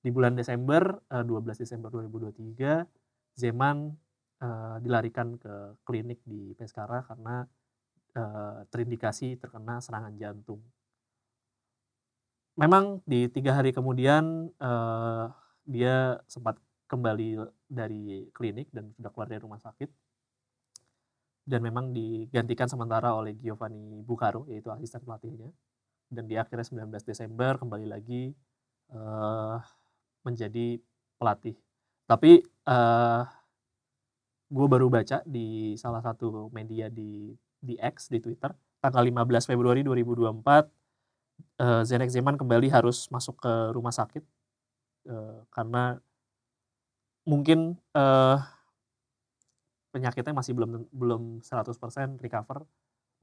di 0.03 0.11
bulan 0.11 0.35
Desember 0.35 1.03
12 1.11 1.23
eh, 1.31 1.57
Desember 1.63 1.91
2023 1.95 3.39
Zeman 3.39 3.93
uh, 4.41 4.77
dilarikan 4.81 5.37
ke 5.37 5.77
klinik 5.85 6.25
di 6.25 6.57
Pescara 6.57 7.05
karena 7.05 7.45
uh, 8.17 8.65
terindikasi 8.73 9.37
terkena 9.37 9.77
serangan 9.85 10.17
jantung. 10.17 10.65
Memang 12.57 13.05
di 13.05 13.29
tiga 13.29 13.53
hari 13.53 13.77
kemudian 13.77 14.49
uh, 14.57 15.29
dia 15.69 16.17
sempat 16.25 16.57
kembali 16.89 17.45
dari 17.69 18.31
klinik 18.33 18.73
dan 18.73 18.95
sudah 18.97 19.11
keluar 19.13 19.29
dari 19.29 19.43
rumah 19.45 19.61
sakit 19.61 19.91
dan 21.47 21.63
memang 21.63 21.95
digantikan 21.95 22.67
sementara 22.67 23.15
oleh 23.15 23.39
Giovanni 23.39 24.03
Bucaro 24.03 24.45
yaitu 24.51 24.69
asisten 24.75 25.07
pelatihnya 25.07 25.49
dan 26.11 26.27
di 26.27 26.35
akhirnya 26.35 26.67
19 26.67 26.91
Desember 27.07 27.55
kembali 27.59 27.87
lagi 27.87 28.35
uh, 28.91 29.59
menjadi 30.27 30.79
pelatih. 31.19 31.55
Tapi 32.07 32.43
uh, 32.67 33.23
gue 34.47 34.67
baru 34.67 34.87
baca 34.87 35.23
di 35.27 35.75
salah 35.79 36.03
satu 36.03 36.51
media 36.55 36.87
di 36.87 37.35
di 37.59 37.75
X 37.79 38.11
di 38.11 38.23
Twitter 38.23 38.55
tanggal 38.79 39.03
15 39.03 39.51
Februari 39.51 39.83
2024 39.83 40.67
uh, 41.59 41.83
Zenek 41.83 42.11
Zeman 42.15 42.39
kembali 42.39 42.71
harus 42.71 43.11
masuk 43.11 43.43
ke 43.43 43.53
rumah 43.75 43.91
sakit 43.91 44.23
uh, 45.11 45.43
karena 45.51 45.99
mungkin 47.27 47.75
uh, 47.91 48.39
penyakitnya 49.97 50.37
masih 50.37 50.53
belum 50.53 50.93
belum 50.93 51.23
100% 51.41 52.21
recover. 52.21 52.69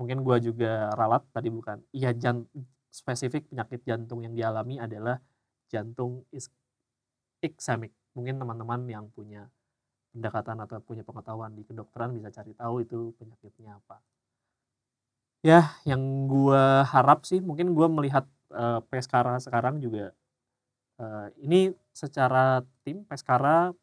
Mungkin 0.01 0.25
gue 0.25 0.49
juga 0.49 0.89
ralat 0.97 1.21
tadi 1.29 1.53
bukan. 1.53 1.77
Iya 1.93 2.17
jant 2.17 2.49
spesifik 2.89 3.45
penyakit 3.53 3.85
jantung 3.85 4.25
yang 4.25 4.33
dialami 4.33 4.81
adalah 4.81 5.21
jantung 5.69 6.25
ischemic. 6.33 7.93
Mungkin 8.17 8.41
teman-teman 8.41 8.89
yang 8.89 9.05
punya 9.13 9.45
pendekatan 10.13 10.57
atau 10.65 10.81
punya 10.81 11.05
pengetahuan 11.05 11.53
di 11.53 11.61
kedokteran 11.61 12.17
bisa 12.17 12.33
cari 12.33 12.57
tahu 12.57 12.81
itu 12.81 13.13
penyakitnya 13.21 13.77
apa. 13.77 14.01
Ya 15.45 15.77
yang 15.85 16.25
gue 16.25 16.63
harap 16.89 17.29
sih 17.29 17.37
mungkin 17.37 17.77
gue 17.77 17.85
melihat 17.85 18.25
uh, 18.49 18.81
Peskara 18.89 19.37
sekarang 19.37 19.77
juga 19.77 20.09
uh, 20.97 21.29
ini 21.37 21.69
secara 21.93 22.65
tim 22.81 23.05
Peskara 23.05 23.73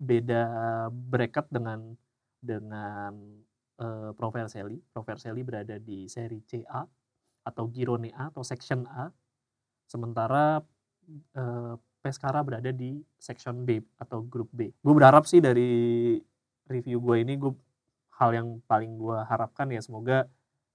beda 0.00 0.42
bracket 0.90 1.46
dengan 1.52 1.94
dengan 2.40 3.12
uh, 3.78 4.10
Pro 4.16 4.32
Vercelli. 4.32 4.80
Pro 4.90 5.04
Vercelli 5.04 5.44
berada 5.44 5.76
di 5.76 6.08
seri 6.08 6.40
CA 6.42 6.82
atau 7.46 7.64
Girone 7.68 8.10
A 8.16 8.32
atau 8.32 8.42
Section 8.42 8.88
A. 8.88 9.12
Sementara 9.86 10.58
uh, 11.36 11.74
Pescara 12.00 12.40
berada 12.40 12.72
di 12.72 12.96
section 13.20 13.68
B 13.68 13.76
atau 14.00 14.24
grup 14.24 14.48
B. 14.56 14.72
Gue 14.80 14.94
berharap 14.96 15.28
sih 15.28 15.36
dari 15.36 16.16
review 16.64 16.96
gue 16.96 17.20
ini 17.20 17.36
gue 17.36 17.52
hal 18.16 18.32
yang 18.32 18.48
paling 18.64 18.96
gue 18.96 19.18
harapkan 19.28 19.68
ya 19.68 19.84
semoga 19.84 20.24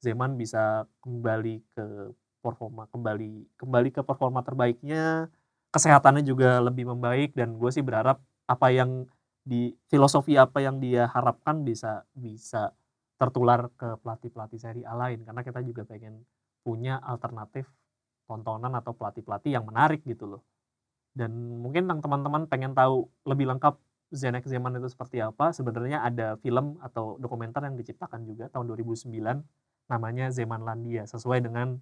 Zeman 0.06 0.38
bisa 0.38 0.86
kembali 1.01 1.65
ke 1.73 2.13
performa 2.45 2.86
kembali 2.93 3.58
kembali 3.58 3.89
ke 3.89 4.01
performa 4.06 4.45
terbaiknya 4.45 5.34
kesehatannya 5.73 6.21
juga 6.21 6.62
lebih 6.62 6.93
membaik 6.93 7.34
dan 7.34 7.58
gue 7.58 7.69
sih 7.73 7.82
berharap 7.82 8.21
apa 8.45 8.67
yang 8.69 9.10
di 9.45 9.71
filosofi 9.88 10.36
apa 10.36 10.60
yang 10.60 10.81
dia 10.81 11.05
harapkan 11.13 11.62
bisa 11.62 12.01
bisa 12.17 12.73
tertular 13.15 13.69
ke 13.77 14.01
pelatih 14.01 14.34
pelatih 14.34 14.60
seri 14.60 14.81
A 14.81 14.97
lain 14.97 15.21
karena 15.21 15.41
kita 15.45 15.62
juga 15.62 15.86
pengen 15.86 16.25
punya 16.65 16.97
alternatif 16.99 17.69
tontonan 18.25 18.73
atau 18.73 18.97
pelatih 18.97 19.21
pelatih 19.21 19.53
yang 19.53 19.69
menarik 19.69 20.01
gitu 20.01 20.25
loh 20.25 20.41
dan 21.15 21.31
mungkin 21.63 21.88
teman-teman 21.88 22.49
pengen 22.51 22.75
tahu 22.75 23.08
lebih 23.23 23.47
lengkap 23.55 23.79
Zenek 24.13 24.45
Zeman 24.45 24.77
itu 24.77 24.88
seperti 24.91 25.17
apa, 25.19 25.49
sebenarnya 25.49 26.05
ada 26.05 26.38
film 26.39 26.77
atau 26.84 27.17
dokumenter 27.17 27.65
yang 27.65 27.75
diciptakan 27.75 28.21
juga 28.23 28.51
tahun 28.53 28.69
2009 28.69 29.12
namanya 29.89 30.29
Zemanlandia 30.29 31.10
sesuai 31.10 31.45
dengan 31.45 31.81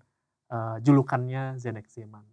uh, 0.52 0.78
julukannya 0.80 1.60
Zenek 1.60 1.88
Zeman. 1.92 2.24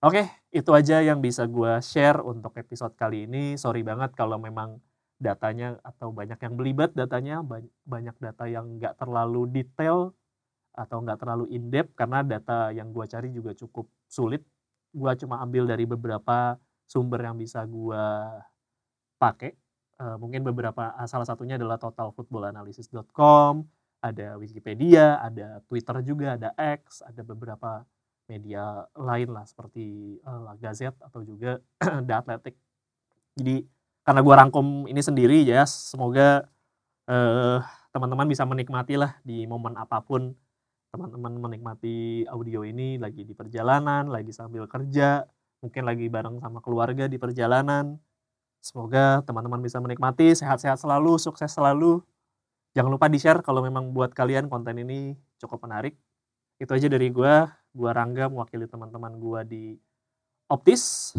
Oke, 0.00 0.32
itu 0.48 0.70
aja 0.72 1.04
yang 1.04 1.20
bisa 1.20 1.44
gue 1.44 1.76
share 1.84 2.24
untuk 2.24 2.56
episode 2.56 2.96
kali 2.96 3.28
ini. 3.28 3.60
Sorry 3.60 3.84
banget 3.84 4.16
kalau 4.16 4.40
memang 4.40 4.80
datanya 5.20 5.76
atau 5.84 6.08
banyak 6.08 6.40
yang 6.40 6.54
belibet 6.56 6.96
datanya, 6.96 7.44
banyak 7.84 8.16
data 8.16 8.48
yang 8.48 8.80
nggak 8.80 8.96
terlalu 8.96 9.44
detail 9.52 10.16
atau 10.72 11.04
nggak 11.04 11.20
terlalu 11.20 11.52
in-depth 11.52 11.92
karena 11.92 12.24
data 12.24 12.72
yang 12.72 12.88
gue 12.96 13.04
cari 13.04 13.28
juga 13.28 13.52
cukup 13.52 13.90
sulit 14.08 14.40
gue 14.90 15.12
cuma 15.22 15.38
ambil 15.42 15.68
dari 15.70 15.86
beberapa 15.86 16.58
sumber 16.90 17.22
yang 17.22 17.38
bisa 17.38 17.62
gue 17.62 18.04
pakai. 19.20 19.54
Uh, 20.00 20.16
mungkin 20.16 20.40
beberapa 20.42 20.96
uh, 20.96 21.04
salah 21.04 21.28
satunya 21.28 21.60
adalah 21.60 21.76
totalfootballanalysis.com, 21.76 23.68
ada 24.00 24.40
Wikipedia, 24.40 25.20
ada 25.20 25.60
Twitter 25.68 25.96
juga, 26.00 26.40
ada 26.40 26.56
X, 26.56 27.04
ada 27.04 27.20
beberapa 27.20 27.84
media 28.30 28.86
lain 28.94 29.34
lah 29.34 29.42
seperti 29.42 30.14
uh, 30.22 30.54
Gazette 30.62 30.94
atau 31.02 31.26
juga 31.26 31.58
The 32.06 32.14
Athletic. 32.14 32.54
Jadi 33.34 33.66
karena 34.06 34.20
gue 34.22 34.34
rangkum 34.38 34.86
ini 34.86 35.02
sendiri 35.02 35.42
ya, 35.42 35.66
semoga 35.66 36.46
teman-teman 37.90 38.26
uh, 38.26 38.30
bisa 38.30 38.46
menikmati 38.46 38.94
lah 38.94 39.18
di 39.26 39.42
momen 39.42 39.74
apa 39.74 39.98
pun 39.98 40.30
teman-teman 40.94 41.38
menikmati 41.38 42.26
audio 42.26 42.66
ini 42.66 42.98
lagi 42.98 43.22
di 43.22 43.34
perjalanan, 43.34 44.10
lagi 44.10 44.30
sambil 44.34 44.66
kerja, 44.66 45.26
mungkin 45.62 45.82
lagi 45.86 46.06
bareng 46.10 46.42
sama 46.42 46.58
keluarga 46.62 47.06
di 47.06 47.18
perjalanan. 47.18 47.98
Semoga 48.60 49.24
teman-teman 49.24 49.62
bisa 49.62 49.80
menikmati, 49.80 50.34
sehat-sehat 50.36 50.82
selalu, 50.82 51.16
sukses 51.16 51.48
selalu. 51.50 52.02
Jangan 52.76 52.90
lupa 52.92 53.06
di-share 53.08 53.40
kalau 53.40 53.64
memang 53.64 53.90
buat 53.90 54.12
kalian 54.12 54.46
konten 54.50 54.78
ini 54.82 55.14
cukup 55.40 55.64
menarik. 55.64 55.96
Itu 56.60 56.76
aja 56.76 56.86
dari 56.92 57.08
gue, 57.08 57.34
gue 57.70 57.90
Rangga 57.90 58.26
mewakili 58.26 58.66
teman-teman 58.66 59.14
gue 59.16 59.40
di 59.46 59.64
Optis. 60.50 61.14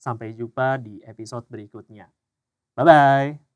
Sampai 0.00 0.32
jumpa 0.32 0.80
di 0.80 1.04
episode 1.04 1.44
berikutnya. 1.50 2.08
Bye-bye. 2.72 3.49